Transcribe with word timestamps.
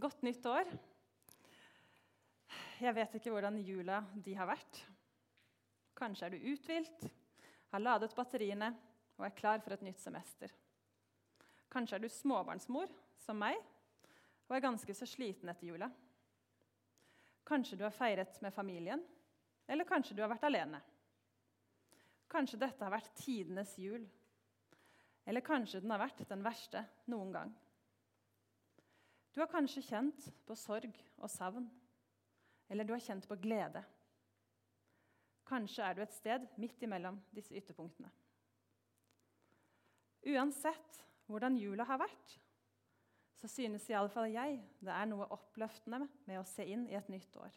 Godt 0.00 0.22
nytt 0.24 0.46
år. 0.48 0.68
Jeg 2.80 2.94
vet 2.96 3.16
ikke 3.18 3.32
hvordan 3.34 3.58
jula 3.60 3.98
de 4.24 4.32
har 4.38 4.48
vært. 4.48 4.78
Kanskje 5.98 6.24
er 6.24 6.32
du 6.32 6.46
uthvilt, 6.54 7.04
har 7.74 7.82
ladet 7.82 8.14
batteriene 8.16 8.70
og 9.18 9.26
er 9.26 9.36
klar 9.36 9.60
for 9.60 9.76
et 9.76 9.84
nytt 9.84 10.00
semester. 10.00 10.54
Kanskje 11.68 11.98
er 11.98 12.04
du 12.06 12.08
småbarnsmor, 12.08 12.88
som 13.20 13.36
meg, 13.42 13.60
og 14.48 14.56
er 14.56 14.64
ganske 14.64 14.96
så 14.96 15.04
sliten 15.10 15.52
etter 15.52 15.68
jula. 15.68 15.90
Kanskje 17.44 17.76
du 17.76 17.84
har 17.84 17.92
feiret 17.92 18.40
med 18.40 18.56
familien, 18.56 19.04
eller 19.68 19.84
kanskje 19.84 20.16
du 20.16 20.24
har 20.24 20.32
vært 20.32 20.48
alene. 20.48 20.80
Kanskje 22.30 22.62
dette 22.62 22.86
har 22.86 22.96
vært 22.96 23.12
tidenes 23.20 23.76
jul, 23.76 24.08
eller 25.28 25.44
kanskje 25.44 25.84
den 25.84 25.92
har 25.92 26.06
vært 26.08 26.24
den 26.30 26.46
verste 26.46 26.88
noen 27.12 27.36
gang. 27.36 27.58
Du 29.30 29.40
har 29.40 29.50
kanskje 29.50 29.82
kjent 29.86 30.26
på 30.46 30.56
sorg 30.58 30.96
og 31.18 31.30
savn, 31.30 31.68
eller 32.70 32.86
du 32.86 32.92
har 32.94 33.02
kjent 33.04 33.28
på 33.30 33.38
glede. 33.38 33.82
Kanskje 35.46 35.86
er 35.86 35.94
du 35.94 36.02
et 36.02 36.14
sted 36.14 36.46
midt 36.62 36.82
imellom 36.82 37.18
disse 37.34 37.54
ytterpunktene. 37.58 38.10
Uansett 40.30 41.00
hvordan 41.30 41.56
jula 41.56 41.86
har 41.88 42.02
vært, 42.02 42.36
så 43.40 43.48
synes 43.48 43.86
i 43.88 43.96
alle 43.96 44.12
fall 44.12 44.28
jeg 44.34 44.58
det 44.84 44.92
er 44.92 45.08
noe 45.08 45.30
oppløftende 45.32 46.02
med 46.26 46.40
å 46.40 46.46
se 46.46 46.66
inn 46.68 46.84
i 46.90 46.98
et 46.98 47.08
nytt 47.08 47.38
år. 47.40 47.54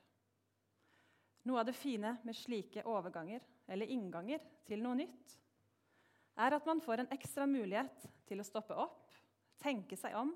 Noe 1.44 1.60
av 1.60 1.68
det 1.68 1.76
fine 1.76 2.16
med 2.24 2.38
slike 2.38 2.86
overganger 2.88 3.44
eller 3.68 3.92
innganger 3.92 4.46
til 4.68 4.80
noe 4.84 4.96
nytt 5.02 5.36
er 6.40 6.56
at 6.56 6.66
man 6.66 6.82
får 6.82 7.04
en 7.04 7.12
ekstra 7.14 7.46
mulighet 7.50 8.08
til 8.30 8.40
å 8.40 8.48
stoppe 8.48 8.78
opp, 8.80 9.12
tenke 9.62 9.98
seg 10.00 10.16
om 10.18 10.32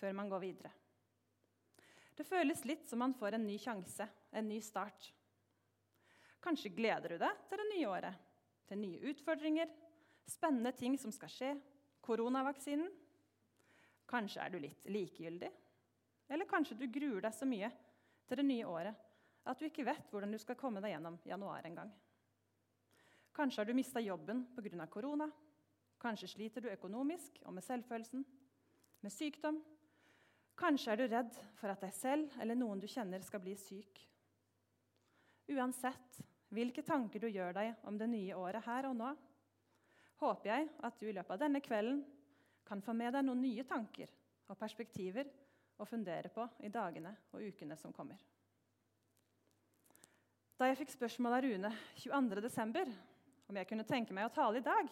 før 0.00 0.16
man 0.16 0.30
går 0.32 0.42
videre. 0.42 0.72
Det 2.16 2.26
føles 2.28 2.64
litt 2.68 2.88
som 2.88 3.00
man 3.00 3.14
får 3.16 3.36
en 3.36 3.46
ny 3.46 3.56
sjanse, 3.60 4.06
en 4.32 4.48
ny 4.48 4.58
start. 4.64 5.12
Kanskje 6.40 6.72
gleder 6.76 7.14
du 7.14 7.20
deg 7.20 7.44
til 7.48 7.60
det 7.60 7.68
nye 7.70 7.88
året, 7.88 8.16
til 8.68 8.80
nye 8.80 9.12
utfordringer, 9.12 9.68
spennende 10.28 10.72
ting 10.76 10.96
som 11.00 11.12
skal 11.12 11.32
skje, 11.32 11.52
koronavaksinen. 12.04 12.88
Kanskje 14.10 14.42
er 14.42 14.52
du 14.52 14.58
litt 14.60 14.88
likegyldig, 14.90 15.50
eller 16.30 16.48
kanskje 16.48 16.78
du 16.80 16.86
gruer 16.92 17.22
deg 17.24 17.36
så 17.36 17.48
mye 17.48 17.70
til 18.28 18.40
det 18.40 18.46
nye 18.48 18.68
året 18.68 19.06
at 19.48 19.58
du 19.58 19.66
ikke 19.66 19.86
vet 19.86 20.10
hvordan 20.12 20.32
du 20.32 20.38
skal 20.40 20.58
komme 20.58 20.82
deg 20.82 20.94
gjennom 20.94 21.18
januar 21.26 21.64
en 21.66 21.78
gang. 21.80 21.90
Kanskje 23.34 23.62
har 23.62 23.68
du 23.70 23.76
mista 23.76 24.00
jobben 24.02 24.44
pga. 24.56 24.86
korona. 24.86 25.30
Kanskje 26.00 26.28
sliter 26.28 26.60
du 26.60 26.68
økonomisk 26.68 27.40
og 27.44 27.54
med 27.54 27.64
selvfølelsen, 27.64 28.24
med 29.00 29.12
sykdom 29.12 29.60
Kanskje 30.60 30.92
er 30.92 31.00
du 31.00 31.06
redd 31.08 31.36
for 31.56 31.72
at 31.72 31.80
deg 31.80 31.92
selv 31.96 32.34
eller 32.40 32.58
noen 32.58 32.80
du 32.82 32.86
kjenner, 32.90 33.22
skal 33.24 33.40
bli 33.40 33.54
syk. 33.56 34.02
Uansett 35.50 36.20
hvilke 36.52 36.82
tanker 36.84 37.22
du 37.22 37.30
gjør 37.30 37.54
deg 37.56 37.86
om 37.88 37.96
det 37.98 38.10
nye 38.10 38.36
året 38.36 38.66
her 38.66 38.90
og 38.90 38.96
nå, 38.98 39.10
håper 40.20 40.50
jeg 40.50 40.66
at 40.84 40.98
du 41.00 41.06
i 41.08 41.14
løpet 41.16 41.32
av 41.32 41.40
denne 41.40 41.62
kvelden 41.64 42.02
kan 42.68 42.82
få 42.84 42.92
med 42.94 43.14
deg 43.16 43.24
noen 43.24 43.40
nye 43.40 43.64
tanker 43.66 44.10
og 44.50 44.58
perspektiver 44.58 45.30
å 45.80 45.86
fundere 45.88 46.28
på 46.34 46.44
i 46.66 46.70
dagene 46.72 47.14
og 47.32 47.46
ukene 47.46 47.78
som 47.80 47.94
kommer. 47.96 48.18
Da 50.60 50.68
jeg 50.68 50.82
fikk 50.82 50.92
spørsmål 50.92 51.38
av 51.38 51.44
Rune 51.46 51.70
22.12. 52.02 52.90
om 53.48 53.56
jeg 53.56 53.68
kunne 53.70 53.86
tenke 53.88 54.12
meg 54.12 54.28
å 54.28 54.34
tale 54.34 54.60
i 54.60 54.66
dag, 54.66 54.90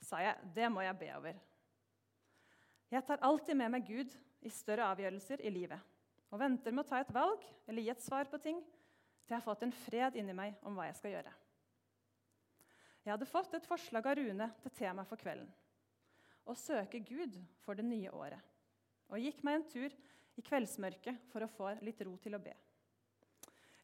sa 0.00 0.22
jeg 0.24 0.54
det 0.56 0.70
må 0.72 0.80
jeg 0.86 0.96
be 1.02 1.10
over. 1.18 1.36
Jeg 2.88 3.04
tar 3.04 3.20
alltid 3.26 3.58
med 3.58 3.74
meg 3.74 3.84
Gud 3.84 4.14
i 4.46 4.52
større 4.54 4.86
avgjørelser 4.94 5.42
i 5.42 5.52
livet 5.52 5.94
og 6.30 6.40
venter 6.40 6.74
med 6.74 6.84
å 6.84 6.88
ta 6.88 7.00
et 7.02 7.12
valg 7.14 7.42
eller 7.66 7.82
gi 7.82 7.92
et 7.92 8.04
svar 8.04 8.28
på 8.30 8.40
ting 8.42 8.62
til 9.26 9.34
jeg 9.34 9.40
har 9.40 9.46
fått 9.46 9.64
en 9.66 9.74
fred 9.74 10.16
inni 10.20 10.34
meg 10.36 10.54
om 10.66 10.76
hva 10.78 10.86
jeg 10.86 10.98
skal 11.00 11.14
gjøre. 11.16 11.32
Jeg 13.02 13.12
hadde 13.12 13.26
fått 13.30 13.56
et 13.58 13.66
forslag 13.66 14.06
av 14.06 14.16
Rune 14.18 14.46
til 14.62 14.74
tema 14.74 15.04
for 15.06 15.18
kvelden. 15.18 15.48
Å 16.46 16.54
søke 16.54 17.00
Gud 17.02 17.34
for 17.64 17.78
det 17.78 17.86
nye 17.86 18.12
året. 18.14 18.38
Og 19.10 19.22
gikk 19.22 19.42
meg 19.46 19.58
en 19.58 19.66
tur 19.70 19.96
i 20.38 20.44
kveldsmørket 20.46 21.26
for 21.32 21.42
å 21.42 21.50
få 21.50 21.72
litt 21.86 22.02
ro 22.06 22.14
til 22.22 22.38
å 22.38 22.42
be. 22.42 22.54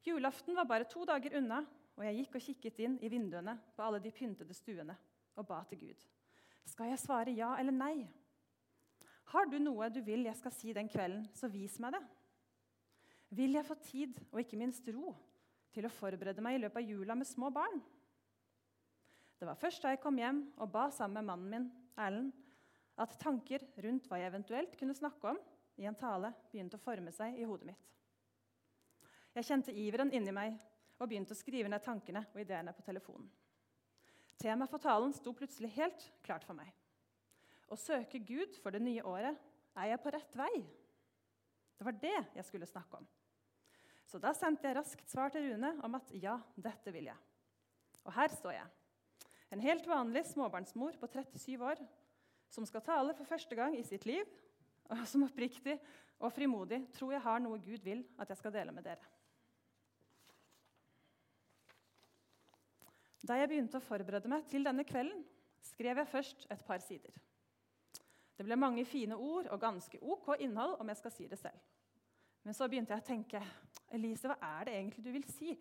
Julaften 0.07 0.59
var 0.59 0.67
bare 0.71 0.87
to 0.91 1.05
dager 1.07 1.39
unna, 1.39 1.63
og 1.99 2.07
jeg 2.07 2.21
gikk 2.21 2.39
og 2.39 2.47
kikket 2.47 2.81
inn 2.87 2.97
i 3.03 3.11
vinduene 3.11 3.55
på 3.75 3.85
alle 3.85 4.01
de 4.03 4.15
pyntede 4.15 4.55
stuene 4.57 4.95
og 5.39 5.47
ba 5.47 5.61
til 5.71 5.89
Gud. 5.89 6.07
Skal 6.71 6.91
jeg 6.93 7.03
svare 7.03 7.35
ja 7.35 7.53
eller 7.59 7.75
nei? 7.75 8.07
Har 9.31 9.47
du 9.49 9.59
noe 9.63 9.89
du 9.93 10.01
vil 10.05 10.27
jeg 10.27 10.39
skal 10.39 10.55
si 10.55 10.75
den 10.77 10.91
kvelden, 10.91 11.25
så 11.37 11.49
vis 11.53 11.79
meg 11.81 11.95
det. 11.97 12.03
Vil 13.33 13.57
jeg 13.57 13.65
få 13.65 13.77
tid, 13.81 14.19
og 14.31 14.43
ikke 14.43 14.59
minst 14.61 14.89
ro, 14.93 15.15
til 15.73 15.87
å 15.89 15.93
forberede 15.93 16.43
meg 16.45 16.59
i 16.59 16.63
løpet 16.65 16.83
av 16.83 16.91
jula 16.91 17.17
med 17.17 17.29
små 17.29 17.49
barn? 17.55 17.81
Det 19.41 19.49
var 19.49 19.59
først 19.59 19.83
da 19.83 19.95
jeg 19.95 20.03
kom 20.03 20.19
hjem 20.21 20.45
og 20.61 20.69
ba 20.71 20.89
sammen 20.93 21.23
med 21.23 21.31
mannen 21.31 21.49
min, 21.51 21.71
Erlend, 21.99 22.35
at 23.01 23.17
tanker 23.21 23.65
rundt 23.85 24.05
hva 24.09 24.19
jeg 24.21 24.29
eventuelt 24.31 24.77
kunne 24.79 24.97
snakke 24.97 25.33
om 25.33 25.41
i 25.81 25.89
en 25.89 25.97
tale, 25.97 26.31
begynte 26.53 26.77
å 26.77 26.83
forme 26.83 27.13
seg 27.15 27.39
i 27.41 27.47
hodet 27.49 27.71
mitt. 27.73 27.89
Jeg 29.33 29.49
kjente 29.49 29.73
iveren 29.73 30.13
inni 30.13 30.33
meg 30.37 30.59
og 30.99 31.09
begynte 31.09 31.33
å 31.33 31.39
skrive 31.39 31.71
ned 31.73 31.83
tankene 31.85 32.27
og 32.35 32.41
ideene 32.43 32.75
på 32.77 32.85
telefonen. 32.85 33.31
Temaet 34.43 34.71
for 34.71 34.83
talen 34.83 35.13
sto 35.17 35.33
plutselig 35.37 35.73
helt 35.77 36.05
klart 36.25 36.45
for 36.45 36.59
meg. 36.59 36.69
Å 37.73 37.79
søke 37.81 38.21
Gud 38.21 38.59
for 38.61 38.75
det 38.75 38.83
nye 38.85 39.05
året 39.09 39.39
er 39.81 39.93
jeg 39.93 40.03
på 40.05 40.13
rett 40.13 40.37
vei. 40.37 40.53
Det 41.79 41.87
var 41.89 41.97
det 42.03 42.19
jeg 42.37 42.45
skulle 42.47 42.69
snakke 42.69 43.01
om. 43.01 43.07
Så 44.05 44.21
da 44.21 44.35
sendte 44.37 44.69
jeg 44.69 44.77
raskt 44.77 45.09
svar 45.09 45.33
til 45.33 45.47
Rune 45.49 45.73
om 45.87 45.97
at 45.97 46.11
ja, 46.21 46.37
dette 46.53 46.93
vil 46.93 47.09
jeg. 47.09 47.17
Og 48.05 48.13
her 48.13 48.29
står 48.35 48.59
jeg. 48.59 48.69
En 49.53 49.63
helt 49.65 49.89
vanlig 49.89 50.27
småbarnsmor 50.29 50.99
på 51.01 51.09
37 51.09 51.65
år 51.65 51.81
som 52.53 52.67
skal 52.69 52.85
tale 52.85 53.17
for 53.17 53.29
første 53.29 53.57
gang 53.57 53.79
i 53.79 53.85
sitt 53.87 54.05
liv, 54.09 54.29
og 54.93 55.07
som 55.09 55.25
oppriktig 55.25 55.79
og 56.21 56.33
frimodig 56.35 56.83
tror 56.93 57.15
jeg 57.15 57.25
har 57.25 57.41
noe 57.41 57.61
Gud 57.63 57.81
vil 57.85 58.05
at 58.21 58.29
jeg 58.29 58.41
skal 58.43 58.53
dele 58.53 58.75
med 58.77 58.85
dere. 58.85 59.09
Da 63.23 63.39
jeg 63.39 63.49
begynte 63.49 63.79
å 63.79 63.85
forberede 63.85 64.29
meg 64.29 64.45
til 64.51 64.67
denne 64.67 64.85
kvelden, 64.85 65.23
skrev 65.63 66.03
jeg 66.03 66.11
først 66.11 66.49
et 66.51 66.65
par 66.67 66.83
sider. 66.83 67.15
Det 68.37 68.47
ble 68.47 68.57
mange 68.57 68.85
fine 68.89 69.17
ord 69.17 69.51
og 69.53 69.61
ganske 69.61 69.99
ok 70.01 70.35
innhold, 70.41 70.79
om 70.81 70.89
jeg 70.89 71.01
skal 71.01 71.15
si 71.15 71.27
det 71.31 71.39
selv. 71.39 71.59
Men 72.43 72.57
så 72.57 72.67
begynte 72.69 72.95
jeg 72.95 73.03
å 73.05 73.07
tenke 73.07 73.43
Elise, 73.95 74.31
hva 74.31 74.39
er 74.59 74.67
det 74.67 74.79
egentlig 74.79 75.05
du 75.05 75.13
vil 75.15 75.27
si? 75.31 75.53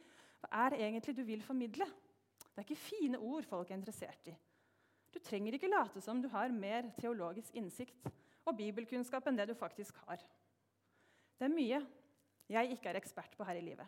Hva 0.41 0.63
er 0.63 0.73
det 0.73 0.79
egentlig 0.81 1.15
du 1.17 1.23
vil 1.27 1.43
formidle? 1.45 1.85
Det 2.41 2.63
er 2.63 2.65
ikke 2.65 2.81
fine 2.81 3.19
ord 3.21 3.45
folk 3.45 3.69
er 3.69 3.77
interessert 3.77 4.31
i. 4.31 4.35
Du 5.11 5.19
trenger 5.19 5.55
ikke 5.55 5.69
late 5.69 6.01
som 6.01 6.21
du 6.23 6.29
har 6.31 6.53
mer 6.55 6.87
teologisk 6.97 7.55
innsikt 7.59 8.07
og 8.47 8.55
bibelkunnskap 8.57 9.27
enn 9.27 9.37
det 9.37 9.49
du 9.51 9.55
faktisk 9.57 9.99
har. 10.07 10.23
Det 11.37 11.47
er 11.47 11.53
mye 11.53 11.81
jeg 12.51 12.75
ikke 12.75 12.91
er 12.91 12.99
ekspert 12.99 13.35
på 13.37 13.45
her 13.47 13.59
i 13.59 13.65
livet. 13.65 13.87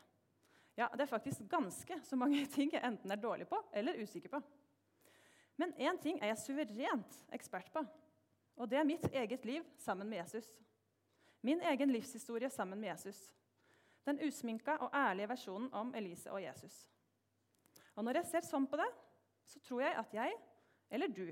Ja, 0.77 0.87
Det 0.93 1.01
er 1.01 1.11
faktisk 1.11 1.41
ganske 1.49 1.99
så 2.03 2.15
mange 2.15 2.45
ting 2.55 2.73
jeg 2.73 2.83
enten 2.83 3.11
er 3.11 3.21
dårlig 3.21 3.47
på 3.47 3.59
eller 3.73 3.99
usikker 4.01 4.29
på. 4.29 4.41
Men 5.57 5.73
én 5.77 5.99
ting 6.01 6.17
er 6.21 6.31
jeg 6.31 6.37
suverent 6.41 7.19
ekspert 7.31 7.69
på, 7.73 7.83
og 8.57 8.69
det 8.69 8.77
er 8.77 8.87
mitt 8.87 9.05
eget 9.13 9.45
liv 9.45 9.65
sammen 9.81 10.09
med 10.09 10.21
Jesus. 10.21 10.47
Min 11.41 11.61
egen 11.61 11.91
livshistorie 11.91 12.49
sammen 12.49 12.79
med 12.79 12.89
Jesus. 12.89 13.19
Den 14.05 14.19
usminka 14.27 14.77
og 14.79 14.93
ærlige 14.95 15.29
versjonen 15.29 15.69
om 15.73 15.93
Elise 15.95 16.31
og 16.31 16.43
Jesus. 16.43 16.87
Og 17.95 18.03
Når 18.03 18.19
jeg 18.19 18.29
ser 18.29 18.45
sånn 18.47 18.67
på 18.67 18.77
det, 18.79 18.89
så 19.45 19.59
tror 19.59 19.83
jeg 19.83 19.97
at 19.99 20.13
jeg, 20.15 20.37
eller 20.89 21.07
du, 21.07 21.27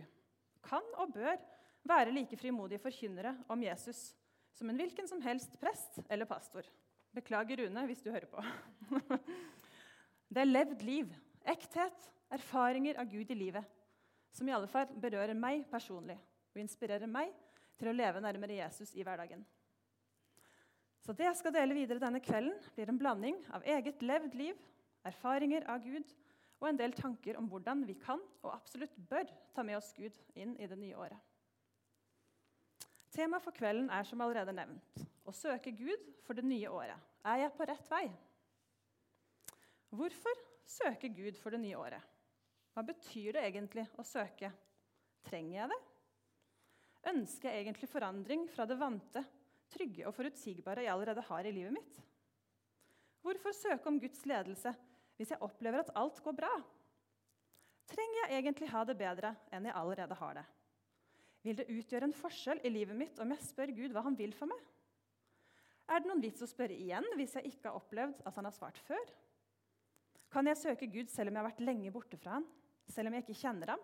kan 0.61 0.83
og 1.01 1.13
bør 1.13 1.37
være 1.87 2.13
like 2.13 2.37
frimodige 2.37 2.81
forkynnere 2.81 3.35
om 3.49 3.63
Jesus 3.63 4.11
som 4.53 4.69
en 4.69 4.77
hvilken 4.77 5.07
som 5.07 5.21
helst 5.23 5.55
prest 5.61 6.01
eller 6.09 6.29
pastor. 6.29 6.67
Beklager, 7.15 7.63
Rune, 7.63 7.85
hvis 7.87 8.03
du 8.03 8.11
hører 8.11 8.27
på. 8.29 8.43
Det 10.31 10.43
er 10.43 10.47
levd 10.47 10.83
liv, 10.87 11.07
ekthet, 11.43 12.11
erfaringer 12.31 12.99
av 13.01 13.09
Gud 13.11 13.31
i 13.31 13.35
livet, 13.35 13.65
som 14.31 14.47
i 14.47 14.53
alle 14.55 14.69
fall 14.71 14.91
berører 15.01 15.35
meg 15.35 15.65
personlig 15.71 16.15
og 16.51 16.61
inspirerer 16.61 17.09
meg 17.09 17.33
til 17.79 17.89
å 17.89 17.95
leve 17.95 18.21
nærmere 18.23 18.59
Jesus 18.59 18.93
i 18.95 19.05
hverdagen. 19.05 19.43
Så 21.01 21.15
det 21.17 21.25
jeg 21.25 21.37
skal 21.39 21.55
dele 21.55 21.75
videre 21.75 22.01
denne 22.01 22.21
kvelden, 22.21 22.57
blir 22.75 22.91
en 22.91 22.99
blanding 22.99 23.39
av 23.55 23.65
eget 23.65 24.03
levd 24.05 24.35
liv, 24.37 24.57
erfaringer 25.07 25.65
av 25.71 25.81
Gud 25.81 26.11
og 26.61 26.67
en 26.69 26.77
del 26.77 26.93
tanker 26.93 27.39
om 27.39 27.47
hvordan 27.49 27.81
vi 27.87 27.95
kan 27.97 28.21
og 28.43 28.53
absolutt 28.53 28.93
bør 29.09 29.25
ta 29.55 29.65
med 29.65 29.79
oss 29.79 29.89
Gud 29.97 30.17
inn 30.37 30.53
i 30.61 30.69
det 30.69 30.77
nye 30.77 30.97
året. 30.97 31.17
Temaet 33.11 33.43
for 33.43 33.55
kvelden 33.55 33.89
er 33.91 34.05
som 34.07 34.21
allerede 34.23 34.53
nevnt 34.55 35.01
å 35.27 35.33
søke 35.35 35.73
Gud 35.75 36.05
for 36.23 36.37
det 36.37 36.45
nye 36.45 36.69
året. 36.69 36.95
Er 37.25 37.43
jeg 37.43 37.55
på 37.57 37.65
rett 37.67 37.89
vei? 37.91 38.05
Hvorfor 39.91 40.37
søke 40.63 41.09
Gud 41.11 41.35
for 41.41 41.51
det 41.51 41.59
nye 41.65 41.79
året? 41.81 42.05
Hva 42.71 42.85
betyr 42.87 43.35
det 43.35 43.47
egentlig 43.49 43.83
å 43.99 44.05
søke? 44.07 44.53
Trenger 45.27 45.57
jeg 45.57 45.73
det? 45.73 45.79
Ønsker 47.09 47.49
jeg 47.49 47.65
egentlig 47.65 47.89
forandring 47.89 48.45
fra 48.51 48.67
det 48.69 48.77
vante 48.77 49.23
trygge 49.71 50.05
og 50.05 50.13
forutsigbare 50.13 50.85
jeg 50.85 50.93
allerede 50.93 51.23
har 51.25 51.47
i 51.47 51.53
livet 51.55 51.73
mitt? 51.73 51.99
Hvorfor 53.21 53.55
søke 53.55 53.89
om 53.89 53.99
Guds 54.01 54.21
ledelse 54.29 54.73
hvis 55.17 55.33
jeg 55.33 55.41
opplever 55.45 55.81
at 55.81 55.93
alt 55.97 56.21
går 56.23 56.35
bra? 56.37 56.51
Trenger 57.91 58.21
jeg 58.21 58.37
egentlig 58.39 58.69
ha 58.71 58.83
det 58.87 58.97
bedre 58.99 59.33
enn 59.53 59.67
jeg 59.67 59.77
allerede 59.77 60.17
har 60.17 60.37
det? 60.39 60.45
Vil 61.41 61.57
det 61.57 61.69
utgjøre 61.73 62.05
en 62.05 62.15
forskjell 62.15 62.61
i 62.65 62.71
livet 62.71 62.97
mitt 62.97 63.19
om 63.21 63.33
jeg 63.33 63.47
spør 63.47 63.73
Gud 63.73 63.95
hva 63.95 64.05
han 64.05 64.17
vil 64.17 64.33
for 64.37 64.49
meg? 64.51 64.61
Er 65.89 65.99
det 65.99 66.07
noen 66.07 66.21
vits 66.23 66.43
å 66.45 66.49
spørre 66.49 66.77
igjen 66.77 67.07
hvis 67.17 67.33
jeg 67.37 67.49
ikke 67.49 67.69
har 67.69 67.81
opplevd 67.81 68.21
at 68.29 68.37
han 68.37 68.47
har 68.47 68.55
svart 68.55 68.77
før? 68.85 69.03
Kan 70.31 70.47
jeg 70.47 70.61
søke 70.61 70.87
Gud 70.87 71.09
selv 71.11 71.31
om 71.31 71.35
jeg 71.35 71.43
har 71.43 71.49
vært 71.49 71.65
lenge 71.65 71.91
borte 71.91 72.19
fra 72.21 72.37
han? 72.37 72.45
Selv 72.87 73.09
om 73.09 73.17
jeg 73.17 73.25
ikke 73.25 73.41
kjenner 73.41 73.73
ham? 73.73 73.81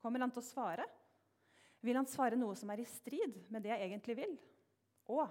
Kommer 0.00 0.22
han 0.24 0.32
til 0.32 0.40
å 0.40 0.46
svare? 0.46 0.86
Vil 1.82 1.98
han 1.98 2.06
svare 2.06 2.38
noe 2.38 2.54
som 2.58 2.70
er 2.70 2.82
i 2.82 2.88
strid 2.88 3.40
med 3.50 3.64
det 3.64 3.72
jeg 3.72 3.88
egentlig 3.88 4.16
vil? 4.20 4.34
Og 5.10 5.26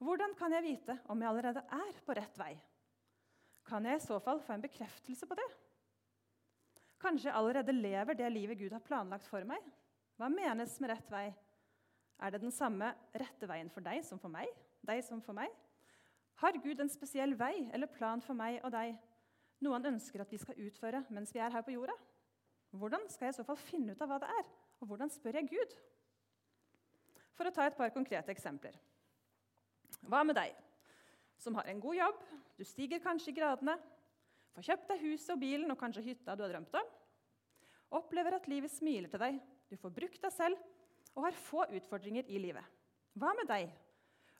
hvordan 0.00 0.32
kan 0.38 0.52
jeg 0.56 0.64
vite 0.64 0.96
om 1.12 1.20
jeg 1.20 1.28
allerede 1.28 1.62
er 1.76 1.98
på 2.06 2.16
rett 2.16 2.38
vei? 2.40 2.54
Kan 3.68 3.84
jeg 3.84 4.00
i 4.00 4.06
så 4.06 4.16
fall 4.24 4.40
få 4.42 4.56
en 4.56 4.64
bekreftelse 4.64 5.28
på 5.28 5.36
det? 5.36 5.48
Kanskje 7.00 7.28
jeg 7.28 7.36
allerede 7.36 7.76
lever 7.76 8.16
det 8.16 8.32
livet 8.32 8.58
Gud 8.60 8.72
har 8.72 8.84
planlagt 8.84 9.28
for 9.28 9.44
meg? 9.48 9.60
Hva 10.16 10.28
menes 10.32 10.74
med 10.80 10.92
rett 10.94 11.12
vei? 11.12 11.26
Er 12.20 12.32
det 12.32 12.42
den 12.42 12.52
samme 12.52 12.90
rette 13.16 13.48
veien 13.48 13.70
for 13.72 13.84
deg 13.84 14.02
som 14.04 14.20
for 14.20 14.32
meg? 14.32 14.48
Deg 14.84 15.04
som 15.04 15.20
for 15.24 15.36
meg? 15.36 15.52
Har 16.40 16.56
Gud 16.64 16.80
en 16.80 16.92
spesiell 16.92 17.36
vei 17.36 17.68
eller 17.72 17.88
plan 17.92 18.20
for 18.24 18.36
meg 18.36 18.62
og 18.64 18.72
deg? 18.72 18.96
Noe 19.60 19.76
han 19.76 19.92
ønsker 19.92 20.24
at 20.24 20.32
vi 20.32 20.40
skal 20.40 20.60
utføre 20.64 21.04
mens 21.12 21.32
vi 21.36 21.40
er 21.44 21.52
her 21.52 21.64
på 21.64 21.76
jorda? 21.76 21.96
Hvordan 22.76 23.04
skal 23.12 23.28
jeg 23.28 23.34
i 23.34 23.38
så 23.40 23.44
fall 23.44 23.60
finne 23.60 23.92
ut 23.92 24.04
av 24.04 24.08
hva 24.08 24.20
det 24.22 24.28
er? 24.32 24.50
Og 24.80 24.88
hvordan 24.88 25.12
spør 25.12 25.38
jeg 25.40 25.50
Gud? 25.52 25.76
For 27.36 27.48
å 27.48 27.54
ta 27.54 27.66
et 27.68 27.76
par 27.76 27.92
konkrete 27.94 28.32
eksempler. 28.32 28.76
Hva 30.08 30.22
med 30.24 30.36
deg 30.36 30.56
som 31.40 31.56
har 31.56 31.68
en 31.70 31.80
god 31.80 31.96
jobb, 31.96 32.24
du 32.58 32.64
stiger 32.68 33.00
kanskje 33.00 33.32
i 33.32 33.36
gradene, 33.38 33.76
får 34.54 34.66
kjøpt 34.66 34.90
deg 34.90 35.04
huset 35.06 35.32
og 35.34 35.40
bilen 35.40 35.72
og 35.72 35.78
kanskje 35.80 36.04
hytta 36.04 36.34
du 36.36 36.44
har 36.44 36.52
drømt 36.52 36.74
om, 36.76 36.90
opplever 37.96 38.36
at 38.36 38.48
livet 38.50 38.72
smiler 38.72 39.08
til 39.10 39.22
deg, 39.22 39.38
du 39.70 39.76
får 39.80 39.94
brukt 39.94 40.20
deg 40.20 40.34
selv 40.34 40.58
og 41.16 41.24
har 41.26 41.38
få 41.38 41.64
utfordringer 41.78 42.28
i 42.28 42.40
livet. 42.42 42.64
Hva 43.18 43.32
med 43.38 43.48
deg? 43.50 43.70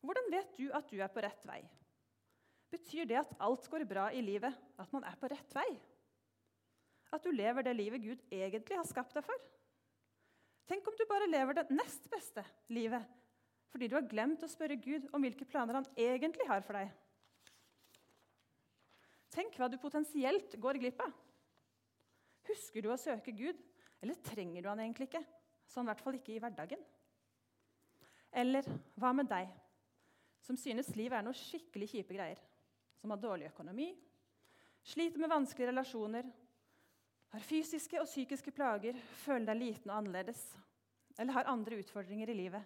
Hvordan 0.01 0.29
vet 0.33 0.53
du 0.59 0.67
at 0.77 0.89
du 0.91 1.01
er 1.01 1.13
på 1.13 1.23
rett 1.25 1.47
vei? 1.49 1.61
Betyr 2.71 3.09
det 3.11 3.19
at 3.21 3.33
alt 3.43 3.67
går 3.71 3.85
bra 3.89 4.11
i 4.15 4.23
livet, 4.23 4.55
at 4.79 4.93
man 4.95 5.05
er 5.09 5.17
på 5.19 5.29
rett 5.31 5.57
vei? 5.57 5.69
At 7.11 7.25
du 7.25 7.33
lever 7.35 7.67
det 7.67 7.75
livet 7.75 8.05
Gud 8.05 8.21
egentlig 8.31 8.79
har 8.79 8.87
skapt 8.87 9.17
deg 9.17 9.27
for? 9.27 9.49
Tenk 10.71 10.87
om 10.87 10.95
du 10.95 11.03
bare 11.11 11.27
lever 11.27 11.57
det 11.59 11.71
nest 11.75 12.05
beste 12.13 12.45
livet 12.71 13.17
fordi 13.71 13.87
du 13.91 13.95
har 13.95 14.07
glemt 14.11 14.43
å 14.43 14.51
spørre 14.51 14.77
Gud 14.83 15.09
om 15.15 15.23
hvilke 15.23 15.47
planer 15.47 15.79
han 15.79 15.87
egentlig 15.95 16.47
har 16.49 16.63
for 16.67 16.75
deg. 16.75 16.89
Tenk 19.31 19.55
hva 19.59 19.69
du 19.71 19.77
potensielt 19.79 20.57
går 20.59 20.81
glipp 20.83 21.03
av. 21.05 21.13
Husker 22.51 22.83
du 22.83 22.89
å 22.91 22.99
søke 22.99 23.31
Gud, 23.31 23.59
eller 24.03 24.19
trenger 24.27 24.65
du 24.65 24.71
han 24.73 24.83
egentlig 24.83 25.07
ikke? 25.07 25.23
Sånn 25.71 25.87
i 25.87 25.93
hvert 25.93 26.03
fall 26.03 26.19
ikke 26.19 26.35
i 26.35 26.41
hverdagen. 26.43 26.83
Eller 28.43 28.67
hva 28.99 29.13
med 29.15 29.31
deg, 29.31 29.51
som 30.43 30.59
synes 30.59 30.91
livet 30.99 31.21
er 31.21 31.27
noe 31.27 31.39
skikkelig 31.39 31.93
kjipe 31.93 32.19
greier? 32.19 32.43
Som 32.99 33.15
har 33.15 33.23
dårlig 33.23 33.53
økonomi, 33.53 33.93
sliter 34.83 35.23
med 35.23 35.31
vanskelige 35.31 35.71
relasjoner, 35.71 36.27
har 37.31 37.47
fysiske 37.47 37.99
og 38.01 38.09
psykiske 38.09 38.53
plager, 38.55 38.97
føler 39.23 39.53
deg 39.53 39.61
liten 39.61 39.93
og 39.93 40.01
annerledes, 40.01 40.43
eller 41.19 41.37
har 41.37 41.51
andre 41.53 41.79
utfordringer 41.83 42.33
i 42.33 42.37
livet. 42.37 42.63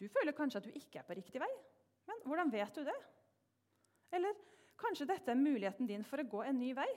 Du 0.00 0.08
føler 0.10 0.34
kanskje 0.34 0.62
at 0.62 0.66
du 0.66 0.74
ikke 0.74 1.00
er 1.00 1.06
på 1.06 1.16
riktig 1.18 1.42
vei, 1.42 1.50
men 2.08 2.22
hvordan 2.26 2.50
vet 2.52 2.74
du 2.74 2.82
det? 2.86 2.96
Eller 4.16 4.38
kanskje 4.80 5.06
dette 5.06 5.30
er 5.30 5.38
muligheten 5.38 5.86
din 5.86 6.06
for 6.06 6.22
å 6.22 6.26
gå 6.26 6.42
en 6.46 6.58
ny 6.58 6.72
vei? 6.74 6.88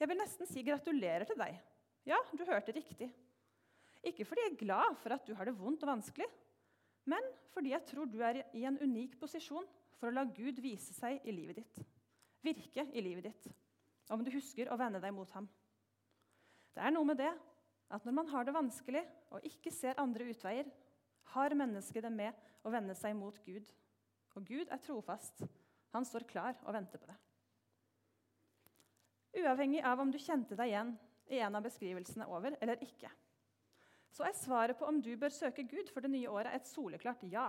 Jeg 0.00 0.10
vil 0.10 0.18
nesten 0.18 0.48
si 0.50 0.64
gratulerer 0.66 1.28
til 1.28 1.38
deg. 1.38 1.60
Ja, 2.08 2.18
du 2.34 2.42
hørte 2.48 2.74
riktig. 2.74 3.12
Ikke 4.04 4.26
fordi 4.26 4.42
jeg 4.42 4.54
er 4.54 4.62
glad 4.64 4.98
for 5.00 5.14
at 5.14 5.24
du 5.28 5.36
har 5.38 5.48
det 5.48 5.56
vondt 5.56 5.84
og 5.86 5.94
vanskelig, 5.94 6.26
men 7.08 7.24
fordi 7.52 7.72
jeg 7.72 7.86
tror 7.88 8.08
du 8.10 8.18
er 8.24 8.42
i 8.56 8.64
en 8.66 8.80
unik 8.80 9.18
posisjon 9.20 9.66
for 10.00 10.10
å 10.10 10.16
la 10.16 10.24
Gud 10.26 10.58
vise 10.64 10.96
seg 10.96 11.22
i 11.24 11.32
livet 11.32 11.60
ditt, 11.60 11.84
virke 12.44 12.88
i 12.92 13.04
livet 13.04 13.28
ditt 13.28 13.52
om 14.12 14.24
du 14.24 14.30
husker 14.34 14.68
å 14.68 14.78
vende 14.80 15.00
deg 15.00 15.14
mot 15.16 15.30
ham. 15.36 15.48
Det 16.74 16.82
er 16.82 16.92
noe 16.92 17.08
med 17.08 17.20
det 17.20 17.30
at 17.94 18.04
når 18.04 18.16
man 18.16 18.30
har 18.32 18.46
det 18.46 18.56
vanskelig 18.56 19.04
og 19.32 19.46
ikke 19.46 19.72
ser 19.72 20.00
andre 20.02 20.26
utveier, 20.32 20.68
har 21.34 21.56
mennesket 21.56 22.04
det 22.04 22.12
med 22.12 22.46
å 22.66 22.72
vende 22.72 22.96
seg 22.98 23.14
mot 23.16 23.36
Gud. 23.46 23.68
Og 24.34 24.44
Gud 24.48 24.70
er 24.72 24.82
trofast. 24.82 25.44
Han 25.94 26.06
står 26.06 26.26
klar 26.28 26.56
og 26.64 26.74
venter 26.74 27.00
på 27.00 27.08
det. 27.08 27.16
Uavhengig 29.44 29.82
av 29.82 30.00
om 30.02 30.10
du 30.14 30.18
kjente 30.22 30.56
deg 30.58 30.70
igjen 30.70 30.94
i 31.32 31.40
en 31.42 31.56
av 31.56 31.64
beskrivelsene 31.64 32.26
over 32.30 32.56
eller 32.60 32.82
ikke, 32.84 33.10
så 34.14 34.26
er 34.28 34.36
svaret 34.38 34.78
på 34.78 34.86
om 34.86 35.00
du 35.02 35.10
bør 35.18 35.32
søke 35.34 35.64
Gud 35.66 35.88
for 35.90 36.04
det 36.04 36.12
nye 36.12 36.30
året, 36.30 36.52
et 36.54 36.68
soleklart 36.70 37.24
ja. 37.32 37.48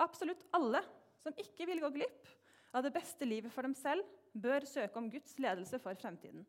Absolutt 0.00 0.46
alle 0.56 0.80
som 1.20 1.36
ikke 1.36 1.66
vil 1.68 1.82
gå 1.84 1.90
glipp 1.98 2.30
av 2.72 2.84
det 2.86 2.92
beste 2.94 3.26
livet 3.26 3.52
for 3.52 3.66
dem 3.66 3.74
selv, 3.74 4.06
bør 4.32 4.66
søke 4.68 4.98
om 5.00 5.10
Guds 5.10 5.36
ledelse 5.42 5.80
for 5.82 5.98
fremtiden. 5.98 6.44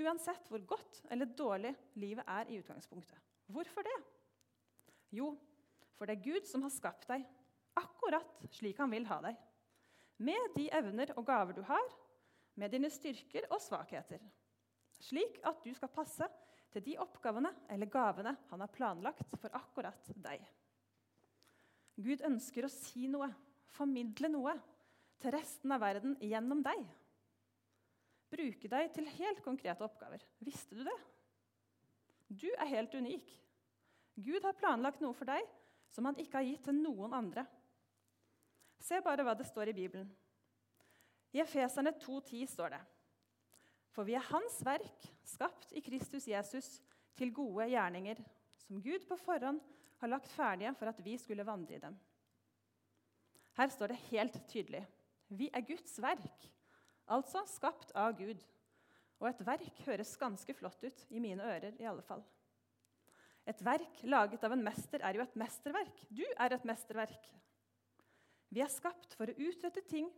Uansett 0.00 0.48
hvor 0.50 0.62
godt 0.66 1.02
eller 1.12 1.30
dårlig 1.38 1.74
livet 2.00 2.24
er 2.26 2.50
i 2.50 2.58
utgangspunktet. 2.58 3.18
Hvorfor 3.46 3.84
det? 3.86 3.98
Jo, 5.14 5.34
for 5.94 6.08
det 6.08 6.16
er 6.16 6.24
Gud 6.24 6.48
som 6.48 6.64
har 6.64 6.72
skapt 6.74 7.06
deg 7.10 7.26
akkurat 7.78 8.46
slik 8.54 8.78
han 8.80 8.92
vil 8.94 9.06
ha 9.10 9.20
deg. 9.24 9.36
Med 10.24 10.54
de 10.56 10.68
evner 10.74 11.12
og 11.18 11.26
gaver 11.26 11.56
du 11.56 11.62
har, 11.66 11.84
med 12.54 12.70
dine 12.70 12.90
styrker 12.90 13.48
og 13.50 13.62
svakheter. 13.62 14.22
Slik 15.02 15.40
at 15.46 15.62
du 15.64 15.72
skal 15.74 15.90
passe 15.90 16.28
til 16.74 16.84
de 16.86 16.98
oppgavene 17.02 17.50
eller 17.70 17.90
gavene 17.90 18.34
han 18.50 18.62
har 18.62 18.72
planlagt 18.74 19.34
for 19.40 19.50
akkurat 19.58 20.12
deg. 20.22 20.42
Gud 21.94 22.22
ønsker 22.26 22.66
å 22.66 22.72
si 22.72 23.06
noe, 23.10 23.28
formidle 23.74 24.30
noe, 24.30 24.54
til 25.22 25.34
resten 25.34 25.72
av 25.74 25.82
verden 25.82 26.16
gjennom 26.22 26.62
deg. 26.64 26.84
Bruke 28.34 28.70
deg 28.70 28.90
til 28.94 29.08
helt 29.18 29.42
konkrete 29.44 29.84
oppgaver. 29.86 30.22
Visste 30.42 30.78
du 30.78 30.84
det? 30.86 30.96
Du 32.28 32.48
er 32.50 32.70
helt 32.72 32.94
unik. 32.94 33.28
Gud 34.14 34.42
har 34.46 34.56
planlagt 34.58 35.02
noe 35.02 35.14
for 35.14 35.28
deg 35.28 35.44
som 35.94 36.08
han 36.08 36.18
ikke 36.18 36.40
har 36.40 36.48
gitt 36.48 36.64
til 36.66 36.78
noen 36.80 37.14
andre. 37.14 37.44
Se 38.82 38.98
bare 39.04 39.24
hva 39.24 39.36
det 39.38 39.46
står 39.46 39.70
i 39.70 39.76
Bibelen. 39.76 40.08
I 41.34 41.42
Efeserne 41.42 41.94
2,10 41.98 42.50
står 42.50 42.74
det 42.74 42.80
For 43.94 44.06
vi 44.06 44.16
er 44.18 44.26
Hans 44.30 44.58
verk, 44.66 45.06
skapt 45.26 45.72
i 45.74 45.82
Kristus 45.82 46.26
Jesus, 46.30 46.80
til 47.14 47.30
gode 47.34 47.68
gjerninger, 47.70 48.18
som 48.66 48.82
Gud 48.82 49.06
på 49.06 49.18
forhånd 49.18 49.60
har 50.00 50.10
lagt 50.10 50.30
ferdige 50.34 50.74
for 50.74 50.90
at 50.90 50.98
vi 51.04 51.14
skulle 51.18 51.46
vandre 51.46 51.76
i 51.76 51.82
dem. 51.82 51.94
Her 53.54 53.70
står 53.70 53.92
det 53.92 54.02
helt 54.10 54.40
tydelig 54.50 54.82
vi 55.28 55.48
er 55.52 55.64
Guds 55.66 55.96
verk, 56.02 56.48
altså 57.06 57.44
skapt 57.48 57.92
av 57.96 58.16
Gud. 58.18 58.40
Og 59.22 59.28
et 59.30 59.44
verk 59.46 59.82
høres 59.86 60.16
ganske 60.20 60.56
flott 60.56 60.82
ut, 60.84 61.04
i 61.10 61.22
mine 61.22 61.44
ører 61.44 61.76
i 61.80 61.86
alle 61.88 62.04
fall. 62.04 62.24
Et 63.46 63.60
verk 63.64 64.00
laget 64.08 64.44
av 64.44 64.54
en 64.56 64.64
mester 64.64 65.02
er 65.04 65.16
jo 65.16 65.24
et 65.24 65.36
mesterverk. 65.36 66.04
Du 66.08 66.24
er 66.24 66.54
et 66.56 66.64
mesterverk. 66.64 67.26
Vi 68.54 68.62
er 68.64 68.72
skapt 68.72 69.16
for 69.18 69.28
å 69.28 69.36
utrette 69.36 69.82
ting 69.88 70.08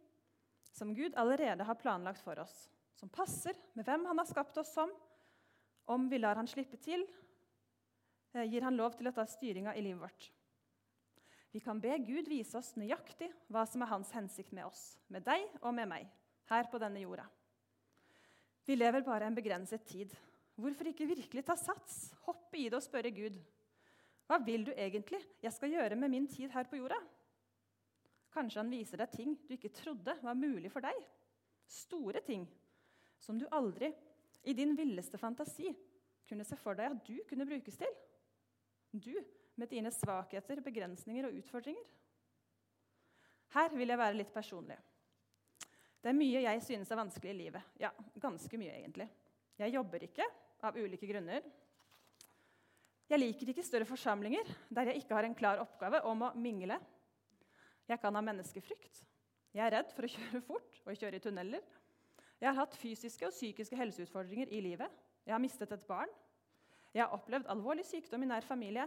som 0.76 0.94
Gud 0.94 1.16
allerede 1.16 1.64
har 1.64 1.78
planlagt 1.80 2.22
for 2.22 2.38
oss, 2.38 2.54
som 2.94 3.10
passer 3.10 3.56
med 3.74 3.86
hvem 3.88 4.06
han 4.10 4.20
har 4.20 4.28
skapt 4.28 4.58
oss 4.60 4.74
som. 4.76 4.92
Om 5.86 6.08
vi 6.10 6.20
lar 6.20 6.36
han 6.36 6.50
slippe 6.50 6.78
til, 6.82 7.06
eh, 8.34 8.44
gir 8.44 8.62
han 8.62 8.76
lov 8.76 8.96
til 8.96 9.08
å 9.08 9.14
ta 9.14 9.24
styringa 9.24 9.74
i 9.74 9.82
livet 9.82 10.02
vårt. 10.02 10.30
Vi 11.52 11.62
kan 11.64 11.80
be 11.80 11.94
Gud 12.04 12.28
vise 12.28 12.58
oss 12.58 12.74
nøyaktig 12.76 13.30
hva 13.52 13.64
som 13.68 13.82
er 13.84 13.92
hans 13.92 14.12
hensikt 14.14 14.52
med 14.56 14.66
oss, 14.68 14.96
med 15.08 15.24
deg 15.24 15.44
og 15.62 15.72
med 15.76 15.88
meg, 15.88 16.08
her 16.50 16.68
på 16.70 16.80
denne 16.82 17.02
jorda. 17.02 17.26
Vi 18.66 18.74
lever 18.76 19.04
bare 19.06 19.28
en 19.28 19.36
begrenset 19.36 19.84
tid. 19.86 20.14
Hvorfor 20.56 20.88
ikke 20.90 21.06
virkelig 21.06 21.44
ta 21.46 21.54
sats, 21.58 22.10
hoppe 22.26 22.58
i 22.58 22.66
det 22.66 22.78
og 22.80 22.84
spørre 22.84 23.12
Gud? 23.14 23.36
Hva 24.26 24.40
vil 24.42 24.66
du 24.66 24.72
egentlig 24.74 25.20
jeg 25.42 25.54
skal 25.54 25.70
gjøre 25.70 25.98
med 25.98 26.10
min 26.10 26.26
tid 26.26 26.50
her 26.50 26.66
på 26.66 26.80
jorda? 26.80 26.98
Kanskje 28.34 28.60
han 28.60 28.72
viser 28.72 29.00
deg 29.00 29.12
ting 29.14 29.36
du 29.46 29.54
ikke 29.54 29.72
trodde 29.72 30.16
var 30.22 30.36
mulig 30.36 30.72
for 30.72 30.84
deg. 30.84 30.98
Store 31.70 32.20
ting 32.26 32.44
som 33.22 33.38
du 33.38 33.46
aldri 33.54 33.92
i 34.46 34.54
din 34.54 34.74
villeste 34.78 35.18
fantasi 35.18 35.70
kunne 36.26 36.44
se 36.46 36.58
for 36.58 36.76
deg 36.78 36.90
at 36.90 37.06
du 37.06 37.16
kunne 37.28 37.46
brukes 37.48 37.78
til. 37.78 37.94
Du 38.92 39.14
med 39.56 39.70
dine 39.72 39.92
svakheter, 39.92 40.60
begrensninger 40.64 41.28
og 41.28 41.38
utfordringer? 41.40 41.84
Her 43.56 43.72
vil 43.76 43.88
jeg 43.88 44.00
være 44.00 44.18
litt 44.18 44.32
personlig. 44.34 44.76
Det 46.02 46.10
er 46.12 46.18
mye 46.18 46.42
jeg 46.44 46.62
synes 46.62 46.90
er 46.92 47.00
vanskelig 47.00 47.32
i 47.32 47.38
livet. 47.38 47.70
Ja, 47.80 47.90
ganske 48.22 48.58
mye, 48.60 48.74
egentlig. 48.76 49.08
Jeg 49.58 49.72
jobber 49.74 50.04
ikke 50.04 50.26
av 50.66 50.76
ulike 50.76 51.08
grunner. 51.08 51.46
Jeg 53.06 53.22
liker 53.22 53.50
ikke 53.52 53.64
større 53.64 53.86
forsamlinger 53.88 54.48
der 54.74 54.90
jeg 54.90 55.02
ikke 55.02 55.14
har 55.14 55.26
en 55.28 55.36
klar 55.38 55.62
oppgave 55.62 56.02
om 56.10 56.26
å 56.26 56.32
mingle. 56.38 56.78
Jeg 57.86 58.02
kan 58.02 58.14
ha 58.18 58.22
menneskefrykt. 58.24 59.02
Jeg 59.54 59.62
er 59.62 59.74
redd 59.78 59.92
for 59.94 60.06
å 60.06 60.10
kjøre 60.14 60.42
fort 60.44 60.80
og 60.84 61.00
kjøre 61.00 61.18
i 61.20 61.24
tunneler. 61.24 61.64
Jeg 62.36 62.50
har 62.50 62.58
hatt 62.58 62.76
fysiske 62.76 63.28
og 63.28 63.32
psykiske 63.32 63.78
helseutfordringer 63.78 64.50
i 64.52 64.60
livet. 64.60 64.92
Jeg 65.24 65.32
har 65.32 65.42
mistet 65.42 65.72
et 65.72 65.86
barn. 65.88 66.10
Jeg 66.92 67.04
har 67.04 67.14
opplevd 67.16 67.48
alvorlig 67.52 67.86
sykdom 67.86 68.24
i 68.24 68.28
nær 68.28 68.44
familie. 68.44 68.84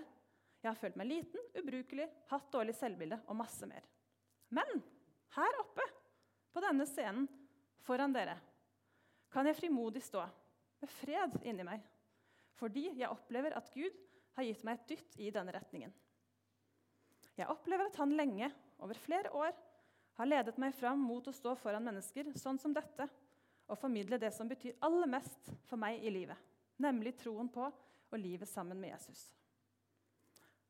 Jeg 0.60 0.72
har 0.72 0.80
følt 0.80 0.98
meg 1.00 1.08
liten, 1.08 1.44
ubrukelig, 1.56 2.10
hatt 2.32 2.50
dårlig 2.52 2.76
selvbilde 2.76 3.22
og 3.28 3.38
masse 3.40 3.68
mer. 3.70 3.86
Men 4.52 4.82
her 5.38 5.60
oppe 5.62 5.86
på 6.52 6.64
denne 6.64 6.88
scenen 6.90 7.30
foran 7.86 8.14
dere 8.16 8.36
kan 9.32 9.48
jeg 9.48 9.60
frimodig 9.60 10.02
stå 10.04 10.26
med 10.82 10.92
fred 11.00 11.38
inni 11.48 11.66
meg 11.68 11.86
fordi 12.60 12.90
jeg 12.98 13.08
opplever 13.08 13.56
at 13.56 13.70
Gud 13.72 13.96
har 14.36 14.44
gitt 14.44 14.66
meg 14.68 14.80
et 14.80 14.90
dytt 14.92 15.18
i 15.22 15.30
denne 15.32 15.54
retningen. 15.56 15.94
Jeg 17.40 17.48
opplever 17.48 17.88
at 17.88 17.96
han 18.02 18.12
lenge, 18.18 18.50
over 18.84 19.00
flere 19.00 19.32
år, 19.32 19.54
har 20.20 20.28
ledet 20.28 20.58
meg 20.60 20.76
fram 20.76 21.00
mot 21.00 21.24
å 21.24 21.36
stå 21.36 21.54
foran 21.62 21.86
mennesker 21.88 22.34
sånn 22.36 22.60
som 22.60 22.76
dette 22.76 23.08
og 23.70 23.80
formidle 23.80 24.20
det 24.20 24.34
som 24.36 24.50
betyr 24.50 24.76
aller 24.84 25.08
mest 25.08 25.54
for 25.70 25.80
meg 25.80 26.04
i 26.04 26.12
livet, 26.12 26.36
nemlig 26.84 27.16
troen 27.22 27.48
på 27.48 27.70
og 27.70 28.20
livet 28.20 28.50
sammen 28.52 28.80
med 28.82 28.92
Jesus. 28.92 29.30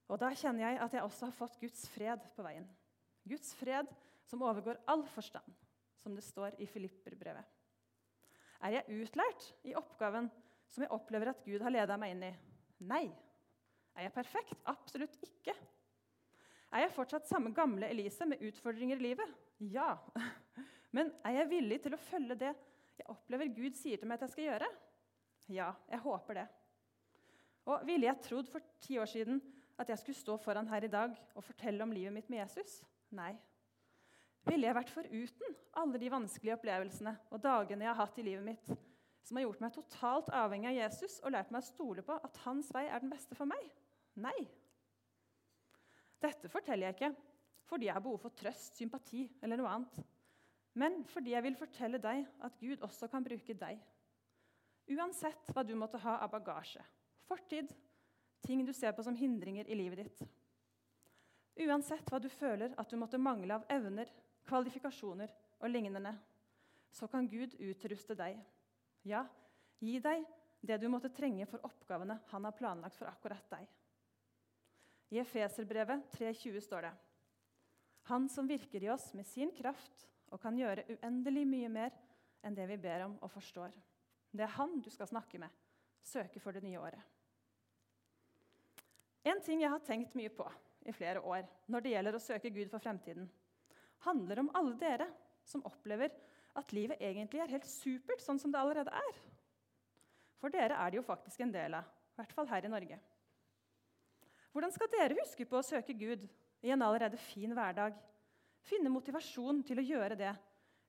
Og 0.10 0.18
da 0.18 0.32
kjenner 0.34 0.66
jeg 0.66 0.82
at 0.82 0.96
jeg 0.98 1.06
også 1.06 1.30
har 1.30 1.38
fått 1.38 1.60
Guds 1.62 1.86
fred 1.94 2.24
på 2.36 2.46
veien. 2.46 2.66
Guds 3.30 3.54
fred 3.58 3.89
som 4.25 4.42
overgår 4.46 4.82
all 4.89 5.04
forstand, 5.13 5.48
som 6.01 6.16
det 6.18 6.25
står 6.25 6.58
i 6.62 6.68
Filipperbrevet. 6.70 7.46
Er 8.66 8.80
jeg 8.80 9.01
utlært 9.04 9.46
i 9.70 9.75
oppgaven 9.78 10.28
som 10.70 10.84
jeg 10.84 10.92
opplever 10.94 11.32
at 11.32 11.44
Gud 11.46 11.62
har 11.63 11.74
leda 11.74 11.98
meg 12.01 12.16
inn 12.16 12.25
i? 12.28 12.32
Nei. 12.89 13.06
Er 13.96 14.08
jeg 14.08 14.16
perfekt? 14.16 14.58
Absolutt 14.70 15.16
ikke. 15.25 15.54
Er 16.70 16.86
jeg 16.86 16.94
fortsatt 16.94 17.30
samme 17.30 17.54
gamle 17.56 17.88
Elise 17.89 18.28
med 18.30 18.42
utfordringer 18.46 19.00
i 19.00 19.08
livet? 19.10 19.38
Ja. 19.72 19.96
Men 20.96 21.13
er 21.25 21.42
jeg 21.42 21.51
villig 21.54 21.80
til 21.86 21.96
å 21.96 22.01
følge 22.01 22.38
det 22.39 22.54
jeg 23.00 23.08
opplever 23.10 23.50
Gud 23.56 23.78
sier 23.80 24.00
til 24.00 24.10
meg 24.10 24.20
at 24.20 24.28
jeg 24.28 24.34
skal 24.36 24.48
gjøre? 24.50 24.70
Ja, 25.50 25.70
jeg 25.89 26.01
håper 26.04 26.42
det. 26.42 26.48
Og 27.70 27.86
Ville 27.88 28.10
jeg 28.10 28.22
trodd 28.25 28.50
for 28.51 28.66
ti 28.84 28.98
år 29.00 29.10
siden 29.10 29.39
at 29.79 29.89
jeg 29.89 30.01
skulle 30.01 30.19
stå 30.19 30.36
foran 30.41 30.67
her 30.67 30.86
i 30.86 30.91
dag 30.91 31.15
og 31.33 31.45
fortelle 31.45 31.83
om 31.86 31.93
livet 31.95 32.13
mitt 32.13 32.29
med 32.31 32.43
Jesus? 32.43 32.81
Nei. 33.15 33.31
Ville 34.48 34.67
jeg 34.67 34.75
vært 34.75 34.91
foruten 34.93 35.57
alle 35.79 36.00
de 36.01 36.12
vanskelige 36.12 36.55
opplevelsene 36.57 37.15
og 37.29 37.41
dagene 37.43 37.86
jeg 37.86 37.91
har 37.91 38.00
hatt 38.00 38.19
i 38.19 38.25
livet 38.25 38.45
mitt, 38.45 38.71
som 39.24 39.38
har 39.38 39.45
gjort 39.45 39.63
meg 39.63 39.75
totalt 39.75 40.31
avhengig 40.36 40.71
av 40.71 40.77
Jesus 40.77 41.19
og 41.24 41.33
lært 41.36 41.51
meg 41.53 41.63
å 41.63 41.69
stole 41.69 42.05
på 42.05 42.15
at 42.15 42.39
hans 42.45 42.71
vei 42.75 42.86
er 42.88 43.03
den 43.03 43.12
beste 43.12 43.38
for 43.38 43.50
meg? 43.50 43.65
Nei. 44.19 44.38
Dette 46.19 46.51
forteller 46.51 46.89
jeg 46.89 46.98
ikke 46.98 47.13
fordi 47.69 47.86
jeg 47.86 47.93
har 47.93 48.01
behov 48.01 48.24
for 48.24 48.33
trøst, 48.33 48.79
sympati 48.79 49.27
eller 49.45 49.59
noe 49.59 49.69
annet, 49.69 50.00
men 50.79 51.03
fordi 51.12 51.36
jeg 51.36 51.45
vil 51.45 51.57
fortelle 51.59 52.00
deg 52.01 52.24
at 52.45 52.55
Gud 52.57 52.81
også 52.86 53.09
kan 53.12 53.25
bruke 53.25 53.53
deg. 53.53 53.77
Uansett 54.89 55.51
hva 55.53 55.62
du 55.62 55.75
måtte 55.77 56.01
ha 56.01 56.15
av 56.24 56.31
bagasje, 56.33 56.81
fortid, 57.29 57.69
ting 58.46 58.65
du 58.65 58.74
ser 58.74 58.91
på 58.96 59.03
som 59.03 59.15
hindringer 59.15 59.67
i 59.67 59.77
livet 59.77 60.03
ditt. 60.03 60.24
Uansett 61.60 62.08
hva 62.08 62.19
du 62.24 62.29
føler 62.31 62.74
at 62.79 62.89
du 62.89 62.96
måtte 63.00 63.19
mangle 63.19 63.58
av 63.58 63.65
evner, 63.72 64.08
kvalifikasjoner 64.48 65.31
og 65.60 65.69
lignende, 65.69 66.13
så 66.91 67.08
kan 67.08 67.27
Gud 67.27 67.55
utruste 67.60 68.15
deg. 68.17 68.39
Ja, 69.08 69.25
gi 69.79 70.00
deg 70.03 70.24
det 70.62 70.79
du 70.79 70.88
måtte 70.91 71.12
trenge 71.13 71.46
for 71.48 71.63
oppgavene 71.67 72.19
han 72.31 72.48
har 72.48 72.55
planlagt 72.55 72.98
for 73.00 73.12
akkurat 73.12 73.46
deg. 73.51 73.67
I 75.10 75.22
Efeserbrevet 75.24 76.12
3,20 76.15 76.60
står 76.62 76.86
det 76.86 76.96
Han 78.10 78.27
som 78.29 78.48
virker 78.48 78.84
i 78.84 78.89
oss 78.93 79.12
med 79.13 79.27
sin 79.27 79.51
kraft 79.55 80.08
og 80.29 80.41
kan 80.41 80.58
gjøre 80.58 80.86
uendelig 80.96 81.46
mye 81.50 81.69
mer 81.74 81.96
enn 82.46 82.55
det 82.55 82.67
vi 82.69 82.77
ber 82.81 83.08
om 83.08 83.15
og 83.25 83.31
forstår. 83.34 83.74
Det 84.31 84.46
er 84.46 84.58
han 84.60 84.77
du 84.81 84.89
skal 84.93 85.10
snakke 85.10 85.39
med, 85.41 85.50
søke 86.00 86.39
for 86.39 86.55
det 86.55 86.63
nye 86.63 86.79
året. 86.79 87.19
En 89.29 89.41
ting 89.45 89.62
jeg 89.62 89.69
har 89.69 89.83
tenkt 89.86 90.15
mye 90.17 90.31
på 90.33 90.48
i 90.89 90.95
flere 90.95 91.21
år 91.21 91.45
når 91.69 91.86
det 91.86 91.93
gjelder 91.93 92.17
å 92.17 92.24
søke 92.24 92.51
Gud 92.53 92.69
for 92.71 92.81
fremtiden, 92.81 93.27
handler 94.07 94.41
om 94.41 94.51
alle 94.57 94.77
dere 94.79 95.09
som 95.45 95.65
opplever 95.67 96.13
at 96.57 96.74
livet 96.74 97.01
egentlig 97.03 97.41
er 97.43 97.51
helt 97.51 97.67
supert 97.69 98.24
sånn 98.24 98.39
som 98.41 98.53
det 98.53 98.62
allerede 98.62 98.93
er. 98.95 99.19
For 100.39 100.53
dere 100.53 100.77
er 100.79 100.91
det 100.91 101.00
jo 101.00 101.05
faktisk 101.05 101.43
en 101.43 101.53
del 101.53 101.75
av, 101.77 101.86
i 101.86 102.19
hvert 102.21 102.36
fall 102.36 102.50
her 102.50 102.65
i 102.65 102.71
Norge. 102.71 103.00
Hvordan 104.55 104.74
skal 104.74 104.89
dere 104.91 105.19
huske 105.19 105.45
på 105.45 105.59
å 105.59 105.65
søke 105.65 105.93
Gud 105.93 106.24
i 106.65 106.71
en 106.74 106.83
allerede 106.83 107.19
fin 107.29 107.53
hverdag? 107.55 107.98
Finne 108.65 108.91
motivasjon 108.91 109.62
til 109.67 109.81
å 109.81 109.86
gjøre 109.86 110.17
det 110.19 110.31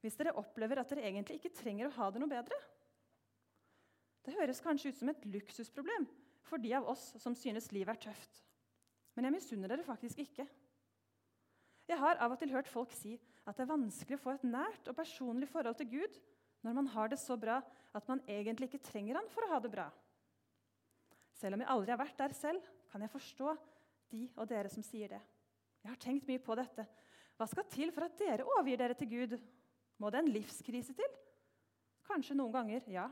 hvis 0.00 0.16
dere 0.16 0.32
opplever 0.40 0.80
at 0.80 0.88
dere 0.90 1.04
egentlig 1.11 1.37
ikke 1.38 1.52
trenger 1.59 1.90
å 1.90 1.97
ha 1.99 2.09
det 2.11 2.23
noe 2.23 2.30
bedre? 2.30 2.56
Det 4.25 4.32
høres 4.38 4.62
kanskje 4.64 4.94
ut 4.94 5.00
som 5.00 5.12
et 5.12 5.26
luksusproblem 5.28 6.09
for 6.50 6.62
de 6.62 6.75
av 6.76 6.88
oss 6.90 7.12
som 7.23 7.37
synes 7.38 7.71
livet 7.75 7.95
er 7.95 8.11
tøft. 8.11 8.42
Men 9.14 9.28
jeg 9.28 9.37
misunner 9.38 9.71
dere 9.71 9.87
faktisk 9.87 10.21
ikke. 10.23 10.47
Jeg 11.90 11.99
har 11.99 12.21
av 12.23 12.35
og 12.35 12.38
til 12.38 12.52
hørt 12.54 12.71
folk 12.71 12.92
si 12.95 13.16
at 13.49 13.57
det 13.57 13.64
er 13.64 13.73
vanskelig 13.73 14.19
å 14.19 14.23
få 14.23 14.35
et 14.37 14.47
nært 14.47 14.90
og 14.90 14.99
personlig 14.99 15.49
forhold 15.50 15.78
til 15.80 15.90
Gud 15.97 16.21
når 16.62 16.76
man 16.76 16.90
har 16.92 17.11
det 17.11 17.19
så 17.19 17.38
bra 17.40 17.59
at 17.97 18.07
man 18.11 18.23
egentlig 18.28 18.69
ikke 18.69 18.85
trenger 18.90 19.19
han 19.19 19.30
for 19.33 19.47
å 19.47 19.50
ha 19.54 19.59
det 19.62 19.73
bra. 19.73 19.88
Selv 21.40 21.57
om 21.57 21.64
jeg 21.64 21.73
aldri 21.73 21.95
har 21.95 22.02
vært 22.02 22.19
der 22.21 22.37
selv, 22.37 22.66
kan 22.92 23.02
jeg 23.02 23.12
forstå 23.14 23.54
de 24.12 24.26
og 24.37 24.49
dere 24.50 24.71
som 24.71 24.85
sier 24.85 25.14
det. 25.14 25.21
Jeg 25.80 25.90
har 25.90 26.00
tenkt 26.02 26.28
mye 26.28 26.42
på 26.45 26.57
dette. 26.59 26.85
Hva 27.38 27.49
skal 27.49 27.69
til 27.73 27.92
for 27.97 28.04
at 28.04 28.19
dere 28.21 28.45
overgir 28.45 28.83
dere 28.83 28.97
til 28.99 29.09
Gud? 29.09 29.37
Må 30.00 30.11
det 30.12 30.21
en 30.21 30.33
livskrise 30.33 30.95
til? 30.97 31.14
Kanskje 32.07 32.37
noen 32.37 32.52
ganger, 32.52 32.85
ja. 32.90 33.07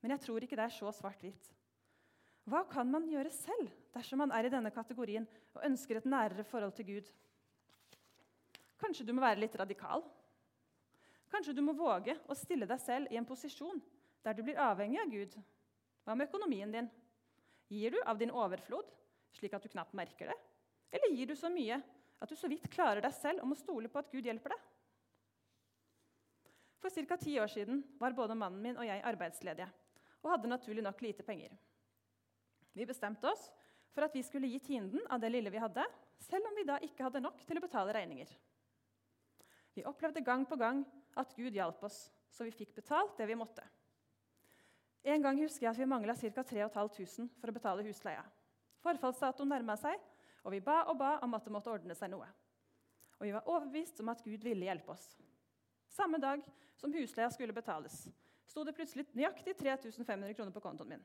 Men 0.00 0.14
jeg 0.14 0.24
tror 0.24 0.44
ikke 0.44 0.56
det 0.58 0.64
er 0.64 0.74
så 0.74 0.92
svart-hvitt. 0.96 1.50
Hva 2.48 2.64
kan 2.66 2.88
man 2.90 3.06
gjøre 3.06 3.30
selv 3.30 3.70
dersom 3.94 4.18
man 4.24 4.32
er 4.34 4.48
i 4.48 4.52
denne 4.52 4.72
kategorien 4.74 5.26
og 5.54 5.62
ønsker 5.68 6.00
et 6.00 6.08
nærere 6.08 6.44
forhold 6.48 6.74
til 6.74 6.88
Gud? 6.88 7.12
Kanskje 8.82 9.06
du 9.06 9.12
må 9.14 9.22
være 9.22 9.44
litt 9.44 9.54
radikal? 9.58 10.02
Kanskje 11.30 11.54
du 11.54 11.62
må 11.64 11.74
våge 11.76 12.16
å 12.28 12.36
stille 12.36 12.66
deg 12.68 12.80
selv 12.82 13.12
i 13.12 13.18
en 13.20 13.28
posisjon 13.28 13.78
der 14.26 14.34
du 14.36 14.42
blir 14.42 14.58
avhengig 14.60 14.98
av 15.00 15.12
Gud? 15.12 15.38
Hva 16.02 16.18
med 16.18 16.28
økonomien 16.28 16.74
din? 16.74 16.90
Gir 17.72 17.94
du 17.94 18.02
av 18.04 18.18
din 18.18 18.34
overflod, 18.34 18.90
slik 19.38 19.54
at 19.56 19.62
du 19.62 19.70
knapt 19.72 19.94
merker 19.96 20.32
det? 20.32 20.38
Eller 20.92 21.14
gir 21.14 21.30
du 21.30 21.36
så 21.38 21.48
mye 21.48 21.78
at 22.22 22.28
du 22.28 22.36
så 22.36 22.50
vidt 22.50 22.68
klarer 22.74 23.00
deg 23.02 23.14
selv 23.16 23.46
om 23.46 23.54
å 23.54 23.58
stole 23.58 23.88
på 23.88 24.02
at 24.02 24.10
Gud 24.12 24.26
hjelper 24.26 24.52
deg? 24.52 24.68
For 26.82 26.90
ca. 27.06 27.16
ti 27.16 27.38
år 27.38 27.46
siden 27.46 27.84
var 28.00 28.18
både 28.18 28.34
mannen 28.34 28.58
min 28.60 28.78
og 28.82 28.86
jeg 28.86 29.04
arbeidsledige 29.06 29.70
og 30.22 30.34
hadde 30.34 30.50
naturlig 30.50 30.82
nok 30.82 31.00
lite 31.02 31.22
penger. 31.26 31.54
Vi 32.72 32.86
bestemte 32.88 33.28
oss 33.28 33.48
for 33.92 34.06
at 34.06 34.14
vi 34.16 34.22
skulle 34.24 34.48
gi 34.48 34.60
tienden 34.64 35.04
av 35.12 35.20
det 35.20 35.30
lille 35.32 35.52
vi 35.52 35.60
hadde, 35.60 35.84
selv 36.22 36.48
om 36.48 36.56
vi 36.56 36.64
da 36.68 36.78
ikke 36.80 37.04
hadde 37.04 37.20
nok 37.20 37.42
til 37.44 37.58
å 37.58 37.64
betale 37.64 37.94
regninger. 37.96 38.30
Vi 39.76 39.84
opplevde 39.88 40.24
gang 40.24 40.44
på 40.48 40.56
gang 40.60 40.82
at 41.16 41.34
Gud 41.36 41.52
hjalp 41.56 41.82
oss, 41.84 42.06
så 42.32 42.44
vi 42.44 42.54
fikk 42.54 42.74
betalt 42.76 43.16
det 43.18 43.28
vi 43.28 43.36
måtte. 43.36 43.64
En 45.02 45.22
gang 45.24 45.40
husker 45.42 45.66
jeg 45.66 45.72
at 45.72 45.80
vi 45.80 45.88
mangla 45.88 46.14
ca. 46.14 46.44
3500 46.46 47.28
for 47.40 47.50
å 47.50 47.56
betale 47.56 47.84
husleia. 47.86 48.22
Forfallsdatoen 48.82 49.50
nærma 49.50 49.76
seg, 49.78 49.98
og 50.42 50.54
vi 50.54 50.62
ba 50.62 50.82
og 50.90 50.98
ba 50.98 51.16
om 51.24 51.34
at 51.34 51.44
det 51.46 51.54
måtte 51.54 51.72
ordne 51.72 51.96
seg 51.98 52.12
noe. 52.12 52.28
Og 53.18 53.26
vi 53.26 53.34
var 53.34 53.48
overbevist 53.50 54.00
om 54.02 54.10
at 54.12 54.22
Gud 54.24 54.42
ville 54.42 54.66
hjelpe 54.66 54.94
oss. 54.94 55.16
Samme 55.92 56.18
dag 56.22 56.42
som 56.78 56.94
husleia 56.94 57.30
skulle 57.30 57.54
betales, 57.54 58.06
sto 58.48 58.64
det 58.64 58.74
plutselig 58.76 59.06
nøyaktig 59.12 59.54
3500 59.58 60.34
kroner 60.38 60.54
på 60.54 60.62
kontoen 60.64 60.94
min. 60.94 61.04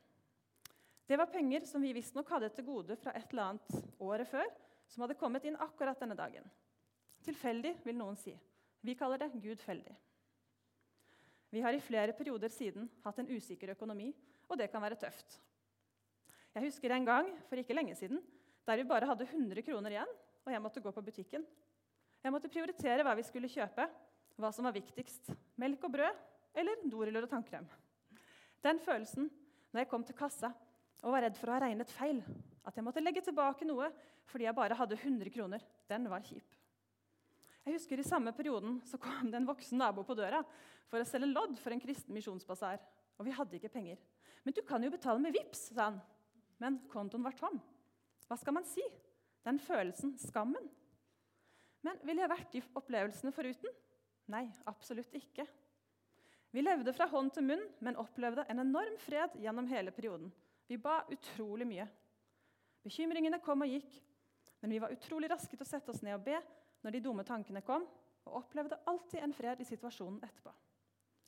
Det 1.08 1.16
var 1.16 1.30
penger 1.32 1.64
som 1.64 1.80
vi 1.82 1.94
visstnok 1.96 2.28
hadde 2.28 2.50
til 2.52 2.66
gode 2.66 2.96
fra 3.00 3.14
et 3.16 3.30
eller 3.32 3.46
annet 3.46 4.00
året 4.04 4.28
før, 4.28 4.50
som 4.92 5.04
hadde 5.04 5.16
kommet 5.16 5.46
inn 5.48 5.56
akkurat 5.56 5.96
denne 6.02 6.16
dagen. 6.18 6.44
Tilfeldig, 7.24 7.78
vil 7.86 7.96
noen 7.96 8.18
si. 8.20 8.34
Vi 8.84 8.94
kaller 8.96 9.22
det 9.22 9.30
gudfeldig. 9.40 9.94
Vi 11.48 11.62
har 11.64 11.72
i 11.72 11.80
flere 11.80 12.12
perioder 12.12 12.52
siden 12.52 12.90
hatt 13.06 13.22
en 13.22 13.30
usikker 13.32 13.72
økonomi, 13.72 14.10
og 14.52 14.60
det 14.60 14.68
kan 14.68 14.84
være 14.84 15.00
tøft. 15.00 15.38
Jeg 16.52 16.68
husker 16.68 16.92
en 16.92 17.08
gang 17.08 17.32
for 17.48 17.60
ikke 17.60 17.76
lenge 17.76 17.96
siden, 17.96 18.20
der 18.68 18.76
vi 18.76 18.86
bare 18.92 19.08
hadde 19.08 19.24
100 19.24 19.64
kroner 19.64 19.96
igjen, 19.96 20.14
og 20.44 20.52
jeg 20.52 20.62
måtte 20.62 20.84
gå 20.84 20.92
på 20.92 21.06
butikken. 21.08 21.48
Jeg 22.20 22.34
måtte 22.34 22.52
prioritere 22.52 23.04
hva 23.06 23.16
vi 23.16 23.24
skulle 23.24 23.48
kjøpe, 23.48 23.88
hva 24.36 24.52
som 24.52 24.68
var 24.68 24.76
viktigst. 24.76 25.32
Melk 25.56 25.88
og 25.88 25.96
brød 25.96 26.24
eller 26.58 26.84
doruller 26.84 27.24
og 27.24 27.32
tannkrem. 27.32 27.64
Den 28.60 28.80
følelsen 28.84 29.32
når 29.72 29.86
jeg 29.86 29.88
kom 29.88 30.04
til 30.04 30.16
kassa 30.18 30.52
og 31.02 31.14
var 31.14 31.24
redd 31.26 31.36
for 31.38 31.50
å 31.50 31.56
ha 31.56 31.62
regnet 31.66 31.90
feil, 31.94 32.22
at 32.66 32.76
jeg 32.76 32.84
måtte 32.84 33.02
legge 33.02 33.22
tilbake 33.24 33.66
noe 33.68 33.90
fordi 34.28 34.44
jeg 34.44 34.56
bare 34.56 34.76
hadde 34.76 34.98
100 34.98 35.32
kroner, 35.32 35.62
den 35.88 36.08
var 36.10 36.24
kjip. 36.26 36.58
Jeg 37.64 37.76
husker 37.76 38.00
I 38.00 38.06
samme 38.06 38.32
perioden 38.36 38.78
så 38.88 38.96
kom 39.00 39.30
det 39.30 39.36
en 39.40 39.48
voksen 39.48 39.80
nabo 39.80 40.04
på 40.04 40.16
døra 40.16 40.40
for 40.88 41.00
å 41.00 41.08
selge 41.08 41.28
lodd 41.28 41.58
for 41.60 41.74
en 41.74 41.82
kristen 41.82 42.16
misjonsbasar. 42.16 42.80
Og 43.18 43.26
vi 43.26 43.34
hadde 43.34 43.58
ikke 43.58 43.72
penger. 43.72 43.98
'Men 44.44 44.54
du 44.54 44.62
kan 44.62 44.82
jo 44.82 44.90
betale 44.90 45.20
med 45.20 45.34
VIPS, 45.34 45.74
sa 45.74 45.90
han. 45.90 46.00
men 46.58 46.78
kontoen 46.88 47.22
var 47.22 47.32
tom. 47.32 47.60
Hva 48.26 48.36
skal 48.38 48.54
man 48.54 48.64
si? 48.64 48.82
Den 49.44 49.58
følelsen, 49.58 50.16
skammen. 50.18 50.70
Men 51.82 51.98
ville 52.02 52.22
jeg 52.22 52.30
vært 52.30 52.52
de 52.52 52.62
opplevelsene 52.74 53.32
foruten? 53.32 53.70
Nei, 54.26 54.50
absolutt 54.66 55.12
ikke. 55.14 55.46
Vi 56.50 56.60
levde 56.60 56.92
fra 56.92 57.06
hånd 57.06 57.32
til 57.32 57.44
munn, 57.44 57.62
men 57.80 57.96
opplevde 57.96 58.44
en 58.48 58.58
enorm 58.58 58.96
fred 58.98 59.36
gjennom 59.36 59.68
hele 59.70 59.90
perioden. 59.90 60.32
Vi 60.68 60.76
ba 60.80 61.00
utrolig 61.08 61.66
mye. 61.68 61.86
Bekymringene 62.84 63.40
kom 63.44 63.64
og 63.64 63.72
gikk, 63.72 63.98
men 64.60 64.74
vi 64.74 64.80
var 64.82 64.92
utrolig 64.92 65.30
raske 65.32 65.56
til 65.56 65.64
å 65.64 65.68
sette 65.68 65.92
oss 65.92 66.02
ned 66.04 66.16
og 66.18 66.26
be 66.26 66.36
når 66.84 66.94
de 66.94 67.02
dumme 67.02 67.24
tankene 67.26 67.62
kom, 67.64 67.86
og 68.28 68.42
opplevde 68.42 68.78
alltid 68.90 69.22
en 69.24 69.32
fred 69.32 69.62
i 69.62 69.66
situasjonen 69.66 70.20
etterpå. 70.24 70.52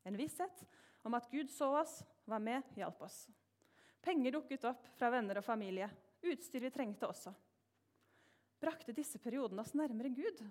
En 0.05 0.17
visshet 0.17 0.65
om 1.07 1.17
at 1.17 1.29
Gud 1.33 1.51
så 1.53 1.71
oss, 1.81 2.01
var 2.29 2.43
med, 2.45 2.67
hjalp 2.77 3.01
oss. 3.03 3.25
Penger 4.05 4.37
dukket 4.37 4.67
opp 4.69 4.85
fra 4.97 5.11
venner 5.13 5.41
og 5.41 5.45
familie. 5.45 5.89
Utstyr 6.21 6.63
vi 6.67 6.71
trengte 6.73 7.09
også. 7.09 7.33
Brakte 8.61 8.95
disse 8.97 9.19
periodene 9.21 9.65
oss 9.65 9.73
nærmere 9.77 10.13
Gud? 10.13 10.45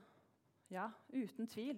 Ja, 0.73 0.89
uten 1.13 1.47
tvil. 1.49 1.77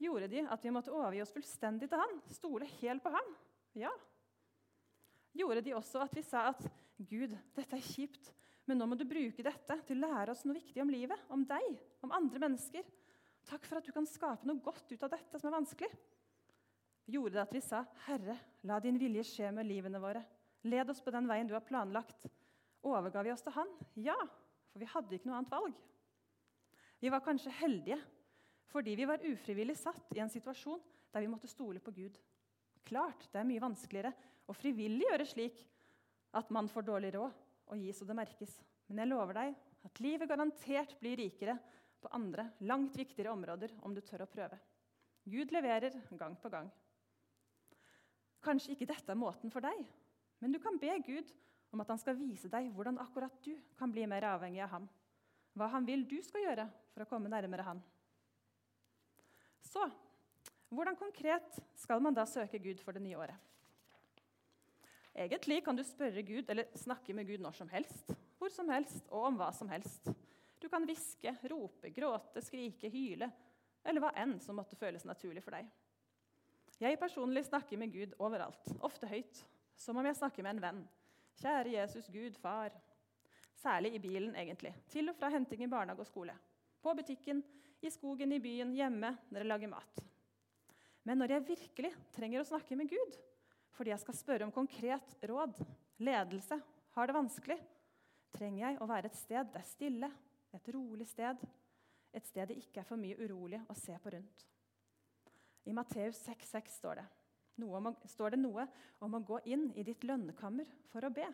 Gjorde 0.00 0.28
de 0.32 0.42
at 0.48 0.64
vi 0.64 0.72
måtte 0.74 0.92
overgi 0.92 1.22
oss 1.22 1.32
fullstendig 1.32 1.88
til 1.92 2.00
Han? 2.00 2.18
Stole 2.32 2.68
helt 2.80 3.04
på 3.04 3.12
Han? 3.14 3.30
Ja. 3.78 3.92
Gjorde 5.34 5.64
de 5.66 5.74
også 5.74 6.02
at 6.04 6.14
vi 6.14 6.22
sa 6.22 6.48
at 6.52 6.62
Gud, 6.96 7.34
dette 7.56 7.76
er 7.76 7.82
kjipt, 7.82 8.30
men 8.68 8.78
nå 8.78 8.86
må 8.88 8.96
du 8.96 9.04
bruke 9.08 9.44
dette 9.44 9.76
til 9.88 9.98
å 9.98 10.06
lære 10.06 10.32
oss 10.32 10.44
noe 10.46 10.56
viktig 10.56 10.80
om 10.80 10.92
livet, 10.92 11.24
om 11.34 11.42
deg, 11.48 11.80
om 12.06 12.14
andre 12.16 12.40
mennesker. 12.46 12.86
Takk 13.44 13.66
for 13.68 13.80
at 13.80 13.88
du 13.88 13.92
kan 13.92 14.06
skape 14.08 14.46
noe 14.48 14.62
godt 14.64 14.94
ut 14.94 15.02
av 15.04 15.12
dette 15.12 15.40
som 15.40 15.50
er 15.50 15.58
vanskelig. 15.58 15.90
Gjorde 17.10 17.36
det 17.36 17.42
at 17.42 17.52
vi 17.52 17.60
sa, 17.60 17.82
Herre, 18.06 18.38
la 18.64 18.78
din 18.80 18.96
vilje 19.00 19.26
skje 19.28 19.50
med 19.52 19.68
livene 19.68 20.00
våre. 20.00 20.22
Led 20.64 20.88
oss 20.88 21.02
på 21.04 21.12
den 21.12 21.28
veien 21.28 21.50
du 21.50 21.52
har 21.52 21.66
planlagt. 21.66 22.24
Overga 22.84 23.24
vi 23.26 23.32
oss 23.34 23.44
til 23.44 23.52
Han? 23.58 23.68
Ja, 24.00 24.16
for 24.72 24.80
vi 24.80 24.88
hadde 24.88 25.18
ikke 25.18 25.28
noe 25.28 25.42
annet 25.42 25.52
valg. 25.52 25.76
Vi 27.02 27.10
var 27.12 27.24
kanskje 27.24 27.52
heldige 27.60 27.98
fordi 28.72 28.96
vi 28.98 29.06
var 29.06 29.22
ufrivillig 29.22 29.76
satt 29.78 30.16
i 30.16 30.22
en 30.24 30.32
situasjon 30.32 30.80
der 31.14 31.22
vi 31.22 31.28
måtte 31.30 31.50
stole 31.50 31.78
på 31.84 31.92
Gud. 31.94 32.16
Klart, 32.84 33.28
det 33.32 33.40
er 33.40 33.48
mye 33.48 33.62
vanskeligere 33.62 34.12
å 34.48 34.56
frivillig 34.56 35.06
gjøre 35.08 35.26
slik 35.28 35.62
at 36.36 36.50
man 36.52 36.68
får 36.68 36.86
dårlig 36.88 37.14
råd 37.14 37.42
og 37.72 37.80
gi 37.80 37.92
så 37.96 38.06
det 38.08 38.16
merkes. 38.18 38.52
Men 38.88 39.00
jeg 39.00 39.10
lover 39.12 39.38
deg 39.38 39.54
at 39.88 40.00
livet 40.04 40.28
garantert 40.28 40.96
blir 41.00 41.16
rikere 41.20 41.56
på 42.04 42.10
andre, 42.12 42.50
langt 42.68 42.96
viktigere 42.98 43.32
områder 43.32 43.72
om 43.86 43.94
du 43.96 44.02
tør 44.04 44.26
å 44.26 44.30
prøve. 44.30 44.58
Gud 45.24 45.54
leverer 45.56 45.96
gang 46.18 46.36
på 46.36 46.50
gang. 46.52 46.68
Kanskje 48.44 48.74
ikke 48.74 48.90
dette 48.90 49.14
er 49.14 49.16
måten 49.16 49.52
for 49.52 49.64
deg, 49.64 49.80
men 50.42 50.52
du 50.52 50.60
kan 50.60 50.76
be 50.80 50.92
Gud 51.06 51.30
om 51.72 51.80
at 51.80 51.88
han 51.88 52.00
skal 52.00 52.18
vise 52.18 52.50
deg 52.52 52.68
hvordan 52.74 53.00
akkurat 53.00 53.38
du 53.46 53.54
kan 53.78 53.92
bli 53.92 54.04
mer 54.10 54.26
avhengig 54.34 54.60
av 54.66 54.74
ham. 54.76 54.88
Hva 55.56 55.70
han 55.72 55.86
vil 55.88 56.04
du 56.10 56.18
skal 56.22 56.44
gjøre 56.44 56.66
for 56.92 57.04
å 57.04 57.08
komme 57.08 57.30
nærmere 57.32 57.64
han. 57.64 57.80
Så 59.64 59.86
hvordan 60.74 60.98
konkret 60.98 61.58
skal 61.78 62.02
man 62.02 62.14
da 62.16 62.26
søke 62.28 62.60
Gud 62.62 62.80
for 62.82 62.96
det 62.96 63.02
nye 63.04 63.18
året? 63.18 63.36
Egentlig 65.14 65.60
kan 65.64 65.76
du 65.78 65.84
spørre 65.86 66.24
Gud 66.26 66.48
eller 66.50 66.70
snakke 66.78 67.14
med 67.14 67.28
Gud 67.28 67.42
når 67.42 67.54
som 67.54 67.70
helst, 67.70 68.10
hvor 68.38 68.50
som 68.50 68.68
helst 68.72 69.06
og 69.10 69.28
om 69.28 69.36
hva 69.38 69.52
som 69.54 69.70
helst. 69.70 70.10
Du 70.58 70.66
kan 70.68 70.86
hviske, 70.88 71.36
rope, 71.50 71.90
gråte, 71.94 72.42
skrike, 72.42 72.90
hyle 72.90 73.30
eller 73.84 74.02
hva 74.02 74.10
enn 74.18 74.38
som 74.42 74.56
måtte 74.58 74.78
føles 74.80 75.04
naturlig 75.06 75.44
for 75.44 75.54
deg. 75.54 75.68
Jeg 76.80 76.98
personlig 76.98 77.44
snakker 77.46 77.78
med 77.78 77.92
Gud 77.94 78.16
overalt, 78.18 78.72
ofte 78.82 79.06
høyt, 79.06 79.44
som 79.78 80.00
om 80.00 80.06
jeg 80.08 80.18
snakker 80.18 80.42
med 80.42 80.56
en 80.56 80.64
venn. 80.64 80.80
Kjære 81.38 81.76
Jesus, 81.76 82.08
Gud, 82.10 82.34
far. 82.40 82.74
Særlig 83.62 83.94
i 83.94 84.02
bilen, 84.02 84.34
egentlig. 84.34 84.74
Til 84.90 85.12
og 85.12 85.16
fra 85.18 85.30
henting 85.30 85.62
i 85.64 85.70
barnehage 85.70 86.02
og 86.02 86.10
skole. 86.10 86.34
På 86.82 86.94
butikken, 86.98 87.44
i 87.80 87.90
skogen, 87.90 88.32
i 88.32 88.42
byen, 88.42 88.74
hjemme, 88.74 89.14
når 89.30 89.44
jeg 89.44 89.50
lager 89.52 89.72
mat. 89.76 90.04
Men 91.04 91.20
når 91.20 91.34
jeg 91.34 91.48
virkelig 91.48 91.92
trenger 92.14 92.40
å 92.40 92.48
snakke 92.48 92.76
med 92.78 92.88
Gud, 92.88 93.18
fordi 93.76 93.92
jeg 93.92 94.02
skal 94.02 94.16
spørre 94.16 94.46
om 94.46 94.54
konkret 94.54 95.16
råd, 95.28 95.58
ledelse, 96.04 96.58
har 96.94 97.08
det 97.10 97.16
vanskelig, 97.16 97.58
trenger 98.34 98.62
jeg 98.64 98.80
å 98.80 98.88
være 98.88 99.10
et 99.10 99.18
sted 99.18 99.50
det 99.52 99.60
er 99.60 99.68
stille, 99.68 100.10
et 100.54 100.70
rolig 100.74 101.06
sted, 101.10 101.40
et 102.14 102.26
sted 102.28 102.50
det 102.50 102.58
ikke 102.62 102.82
er 102.82 102.88
for 102.88 103.00
mye 103.00 103.18
urolig 103.18 103.60
å 103.68 103.76
se 103.78 103.96
på 104.00 104.14
rundt. 104.14 104.46
I 105.64 105.74
Matteus 105.74 106.20
6,6 106.26 106.78
står, 106.78 107.00
står 108.10 108.34
det 108.34 108.40
noe 108.40 108.66
om 109.02 109.16
å 109.16 109.22
gå 109.24 109.40
inn 109.50 109.70
i 109.74 109.84
ditt 109.86 110.04
lønnekammer 110.06 110.68
for 110.92 111.06
å 111.06 111.12
be. 111.14 111.26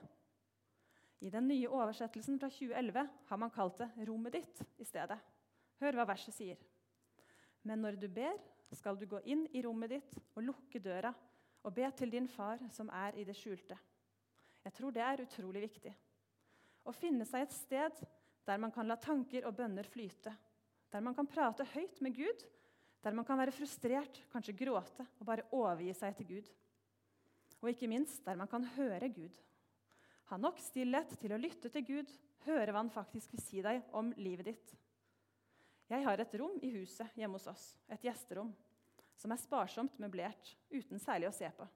I 1.20 1.30
den 1.32 1.50
nye 1.50 1.68
oversettelsen 1.68 2.38
fra 2.40 2.48
2011 2.48 3.08
har 3.28 3.40
man 3.40 3.52
kalt 3.52 3.82
det 3.82 3.90
'rommet 4.08 4.32
ditt' 4.32 4.62
i 4.80 4.84
stedet. 4.88 5.18
Hør 5.80 5.98
hva 5.98 6.06
verset 6.08 6.34
sier. 6.34 6.56
Men 7.62 7.82
når 7.82 7.98
du 8.00 8.08
ber, 8.08 8.38
skal 8.78 8.98
du 8.98 9.06
gå 9.10 9.20
inn 9.26 9.46
i 9.52 9.62
rommet 9.64 9.90
ditt 9.90 10.18
og 10.34 10.44
lukke 10.46 10.80
døra 10.82 11.12
og 11.64 11.74
be 11.76 11.88
til 11.96 12.12
din 12.12 12.28
far 12.30 12.60
som 12.72 12.90
er 12.94 13.18
i 13.18 13.24
det 13.26 13.36
skjulte. 13.36 13.76
Jeg 14.64 14.76
tror 14.76 14.94
det 14.94 15.02
er 15.04 15.24
utrolig 15.24 15.64
viktig. 15.64 15.92
Å 16.84 16.92
finne 16.96 17.26
seg 17.28 17.44
et 17.44 17.56
sted 17.56 18.00
der 18.48 18.60
man 18.60 18.72
kan 18.74 18.88
la 18.88 18.96
tanker 19.00 19.46
og 19.48 19.56
bønner 19.58 19.86
flyte. 19.88 20.32
Der 20.90 21.04
man 21.04 21.14
kan 21.14 21.28
prate 21.30 21.66
høyt 21.74 22.00
med 22.02 22.16
Gud, 22.16 22.46
der 23.04 23.14
man 23.16 23.24
kan 23.24 23.38
være 23.40 23.54
frustrert, 23.54 24.22
kanskje 24.32 24.56
gråte 24.58 25.06
og 25.18 25.28
bare 25.28 25.46
overgi 25.56 25.92
seg 25.96 26.16
til 26.18 26.28
Gud. 26.34 26.50
Og 27.60 27.72
ikke 27.72 27.88
minst 27.90 28.24
der 28.26 28.38
man 28.40 28.48
kan 28.50 28.64
høre 28.76 29.08
Gud. 29.12 29.36
Ha 30.30 30.38
nok 30.38 30.60
stillhet 30.62 31.16
til 31.20 31.34
å 31.34 31.40
lytte 31.40 31.70
til 31.72 31.84
Gud, 31.86 32.12
høre 32.46 32.72
hva 32.72 32.82
han 32.82 32.92
faktisk 32.92 33.32
vil 33.34 33.42
si 33.44 33.64
deg 33.64 33.82
om 33.96 34.12
livet 34.16 34.52
ditt. 34.52 34.74
Jeg 35.90 36.04
har 36.06 36.20
et 36.22 36.34
rom 36.38 36.54
i 36.62 36.70
huset 36.70 37.16
hjemme 37.18 37.34
hos 37.34 37.48
oss, 37.50 37.64
et 37.90 38.04
gjesterom 38.06 38.52
som 39.18 39.32
er 39.34 39.40
sparsomt 39.42 39.96
møblert, 40.00 40.52
uten 40.70 41.02
særlig 41.02 41.26
å 41.28 41.34
se 41.34 41.50
på. 41.56 41.66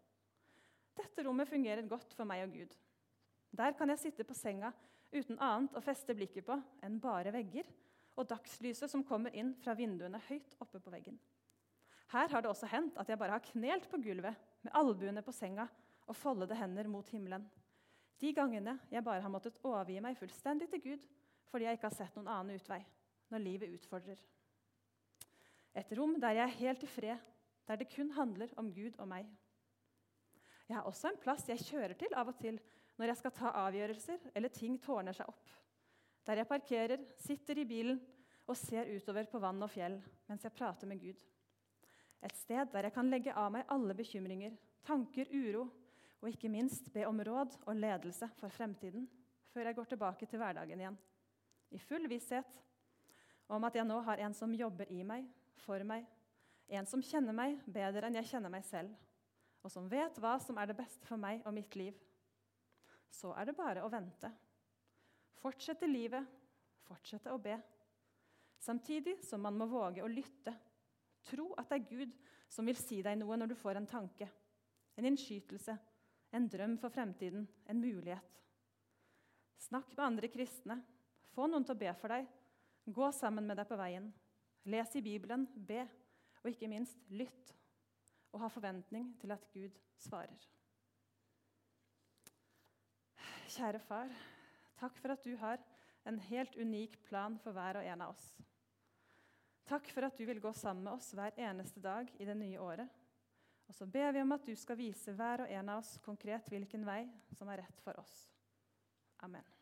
Dette 0.95 1.25
rommet 1.27 1.51
fungerer 1.51 1.83
godt 1.91 2.15
for 2.15 2.29
meg 2.29 2.45
og 2.47 2.55
Gud. 2.55 2.77
Der 3.55 3.75
kan 3.75 3.91
jeg 3.91 4.01
sitte 4.05 4.27
på 4.27 4.37
senga 4.39 4.71
uten 5.11 5.39
annet 5.43 5.75
å 5.75 5.83
feste 5.83 6.15
blikket 6.15 6.47
på 6.47 6.57
enn 6.87 7.01
bare 7.03 7.35
vegger 7.35 7.67
og 8.15 8.31
dagslyset 8.31 8.91
som 8.91 9.03
kommer 9.07 9.35
inn 9.35 9.53
fra 9.65 9.75
vinduene 9.75 10.23
høyt 10.29 10.55
oppe 10.63 10.79
på 10.79 10.95
veggen. 10.95 11.19
Her 12.15 12.31
har 12.31 12.45
det 12.45 12.55
også 12.55 12.71
hendt 12.71 12.99
at 13.01 13.11
jeg 13.11 13.19
bare 13.19 13.35
har 13.35 13.47
knelt 13.51 13.91
på 13.91 13.99
gulvet 13.99 14.39
med 14.63 14.75
albuene 14.79 15.27
på 15.27 15.35
senga 15.35 15.67
og 16.07 16.19
foldede 16.19 16.55
hender 16.55 16.87
mot 16.87 17.09
himmelen. 17.11 17.47
De 18.23 18.31
gangene 18.31 18.79
jeg 18.95 19.03
bare 19.03 19.27
har 19.27 19.33
måttet 19.33 19.59
overgi 19.67 19.99
meg 20.05 20.19
fullstendig 20.23 20.71
til 20.71 20.87
Gud 20.87 21.09
fordi 21.51 21.67
jeg 21.67 21.79
ikke 21.79 21.91
har 21.91 21.99
sett 21.99 22.15
noen 22.15 22.31
annen 22.31 22.63
utvei 22.63 22.85
når 23.33 23.43
livet 23.43 23.75
utfordrer. 23.77 24.21
Et 25.75 25.93
rom 25.99 26.19
der 26.23 26.39
jeg 26.39 26.45
er 26.45 26.59
helt 26.61 26.85
i 26.87 26.91
fred 26.91 27.31
der 27.69 27.81
det 27.81 27.89
kun 27.95 28.11
handler 28.13 28.53
om 28.61 28.71
Gud 28.75 28.97
og 29.01 29.09
meg. 29.09 29.29
Jeg 30.69 30.77
har 30.77 30.89
også 30.89 31.11
en 31.11 31.21
plass 31.21 31.49
jeg 31.49 31.65
kjører 31.65 31.97
til 31.99 32.15
av 32.17 32.29
og 32.29 32.39
til 32.41 32.59
når 32.99 33.11
jeg 33.11 33.21
skal 33.21 33.35
ta 33.37 33.53
avgjørelser 33.65 34.31
eller 34.35 34.53
ting 34.53 34.77
tårner 34.81 35.17
seg 35.17 35.29
opp. 35.29 35.49
Der 36.25 36.41
jeg 36.41 36.49
parkerer, 36.49 37.01
sitter 37.21 37.59
i 37.61 37.67
bilen 37.69 38.01
og 38.49 38.57
ser 38.57 38.89
utover 38.93 39.29
på 39.29 39.41
vann 39.41 39.63
og 39.65 39.73
fjell 39.73 39.99
mens 40.29 40.45
jeg 40.45 40.57
prater 40.57 40.89
med 40.89 41.01
Gud. 41.01 41.21
Et 42.25 42.37
sted 42.37 42.71
der 42.73 42.89
jeg 42.89 42.95
kan 42.95 43.11
legge 43.13 43.35
av 43.37 43.51
meg 43.53 43.69
alle 43.73 43.97
bekymringer, 43.97 44.55
tanker, 44.85 45.29
uro 45.33 45.67
og 46.23 46.31
ikke 46.31 46.49
minst 46.49 46.89
be 46.93 47.05
om 47.09 47.21
råd 47.21 47.59
og 47.67 47.77
ledelse 47.77 48.31
for 48.39 48.53
fremtiden 48.53 49.09
før 49.53 49.69
jeg 49.69 49.77
går 49.77 49.91
tilbake 49.91 50.27
til 50.27 50.41
hverdagen 50.41 50.81
igjen. 50.81 50.97
I 51.71 51.79
full 51.79 52.09
visshet 52.09 52.61
om 53.49 53.65
at 53.67 53.77
jeg 53.77 53.87
nå 53.87 53.99
har 54.07 54.23
en 54.25 54.35
som 54.37 54.55
jobber 54.55 54.91
i 54.93 55.03
meg, 55.07 55.27
for 55.65 55.83
meg 55.87 56.07
en 56.73 56.87
som 56.89 57.03
kjenner 57.05 57.37
meg 57.37 57.59
bedre 57.69 58.09
enn 58.09 58.17
jeg 58.19 58.31
kjenner 58.33 58.53
meg 58.53 58.65
selv, 58.67 58.93
og 59.65 59.73
som 59.73 59.89
vet 59.89 60.17
hva 60.21 60.37
som 60.43 60.59
er 60.61 60.71
det 60.71 60.79
beste 60.79 61.07
for 61.09 61.21
meg 61.21 61.45
og 61.45 61.55
mitt 61.57 61.77
liv. 61.77 61.97
Så 63.13 63.33
er 63.37 63.49
det 63.49 63.57
bare 63.57 63.85
å 63.85 63.91
vente. 63.93 64.31
Fortsette 65.41 65.89
livet, 65.89 66.25
fortsette 66.89 67.33
å 67.33 67.41
be. 67.41 67.57
Samtidig 68.65 69.19
som 69.25 69.43
man 69.45 69.57
må 69.61 69.69
våge 69.69 70.03
å 70.05 70.11
lytte. 70.11 70.55
Tro 71.25 71.51
at 71.61 71.69
det 71.71 71.79
er 71.79 71.91
Gud 71.91 72.15
som 72.53 72.69
vil 72.69 72.79
si 72.79 73.01
deg 73.05 73.19
noe 73.21 73.37
når 73.39 73.53
du 73.53 73.57
får 73.59 73.81
en 73.81 73.89
tanke, 73.89 74.29
en 74.97 75.09
innskytelse, 75.09 75.75
en 76.35 76.49
drøm 76.51 76.77
for 76.81 76.93
fremtiden, 76.93 77.47
en 77.69 77.81
mulighet. 77.81 78.41
Snakk 79.65 79.95
med 79.97 80.05
andre 80.05 80.29
kristne. 80.33 80.79
Få 81.33 81.47
noen 81.49 81.65
til 81.65 81.77
å 81.77 81.81
be 81.81 81.93
for 81.99 82.13
deg. 82.13 82.27
Gå 82.85 83.13
sammen 83.13 83.47
med 83.49 83.57
deg 83.57 83.69
på 83.69 83.79
veien. 83.81 84.11
Les 84.69 84.97
i 84.97 85.03
Bibelen. 85.05 85.47
Be 85.55 85.87
og 86.45 86.51
ikke 86.53 86.69
minst 86.69 87.01
lytt 87.09 87.55
og 88.35 88.43
ha 88.43 88.51
forventning 88.53 89.15
til 89.21 89.33
at 89.33 89.47
Gud 89.55 89.77
svarer. 89.97 90.49
Kjære 93.55 93.79
far, 93.87 94.11
takk 94.81 94.99
for 94.99 95.15
at 95.15 95.25
du 95.25 95.37
har 95.39 95.63
en 96.09 96.19
helt 96.29 96.57
unik 96.59 96.99
plan 97.07 97.39
for 97.41 97.57
hver 97.57 97.79
og 97.81 97.87
en 97.87 98.03
av 98.05 98.13
oss. 98.13 98.27
Takk 99.65 99.89
for 99.95 100.05
at 100.05 100.19
du 100.19 100.27
vil 100.29 100.43
gå 100.43 100.53
sammen 100.53 100.85
med 100.85 100.99
oss 100.99 101.15
hver 101.17 101.39
eneste 101.41 101.81
dag 101.81 102.11
i 102.21 102.29
det 102.29 102.37
nye 102.37 102.61
året. 102.61 102.89
Og 103.69 103.75
så 103.75 103.87
ber 103.89 104.13
vi 104.13 104.21
om 104.21 104.37
at 104.37 104.45
du 104.45 104.53
skal 104.59 104.77
vise 104.77 105.15
hver 105.17 105.47
og 105.47 105.53
en 105.53 105.73
av 105.73 105.81
oss 105.81 105.97
konkret 106.05 106.51
hvilken 106.53 106.85
vei 106.85 107.05
som 107.39 107.49
er 107.49 107.65
rett 107.65 107.85
for 107.87 107.97
oss. 108.03 108.27
Amen. 109.25 109.54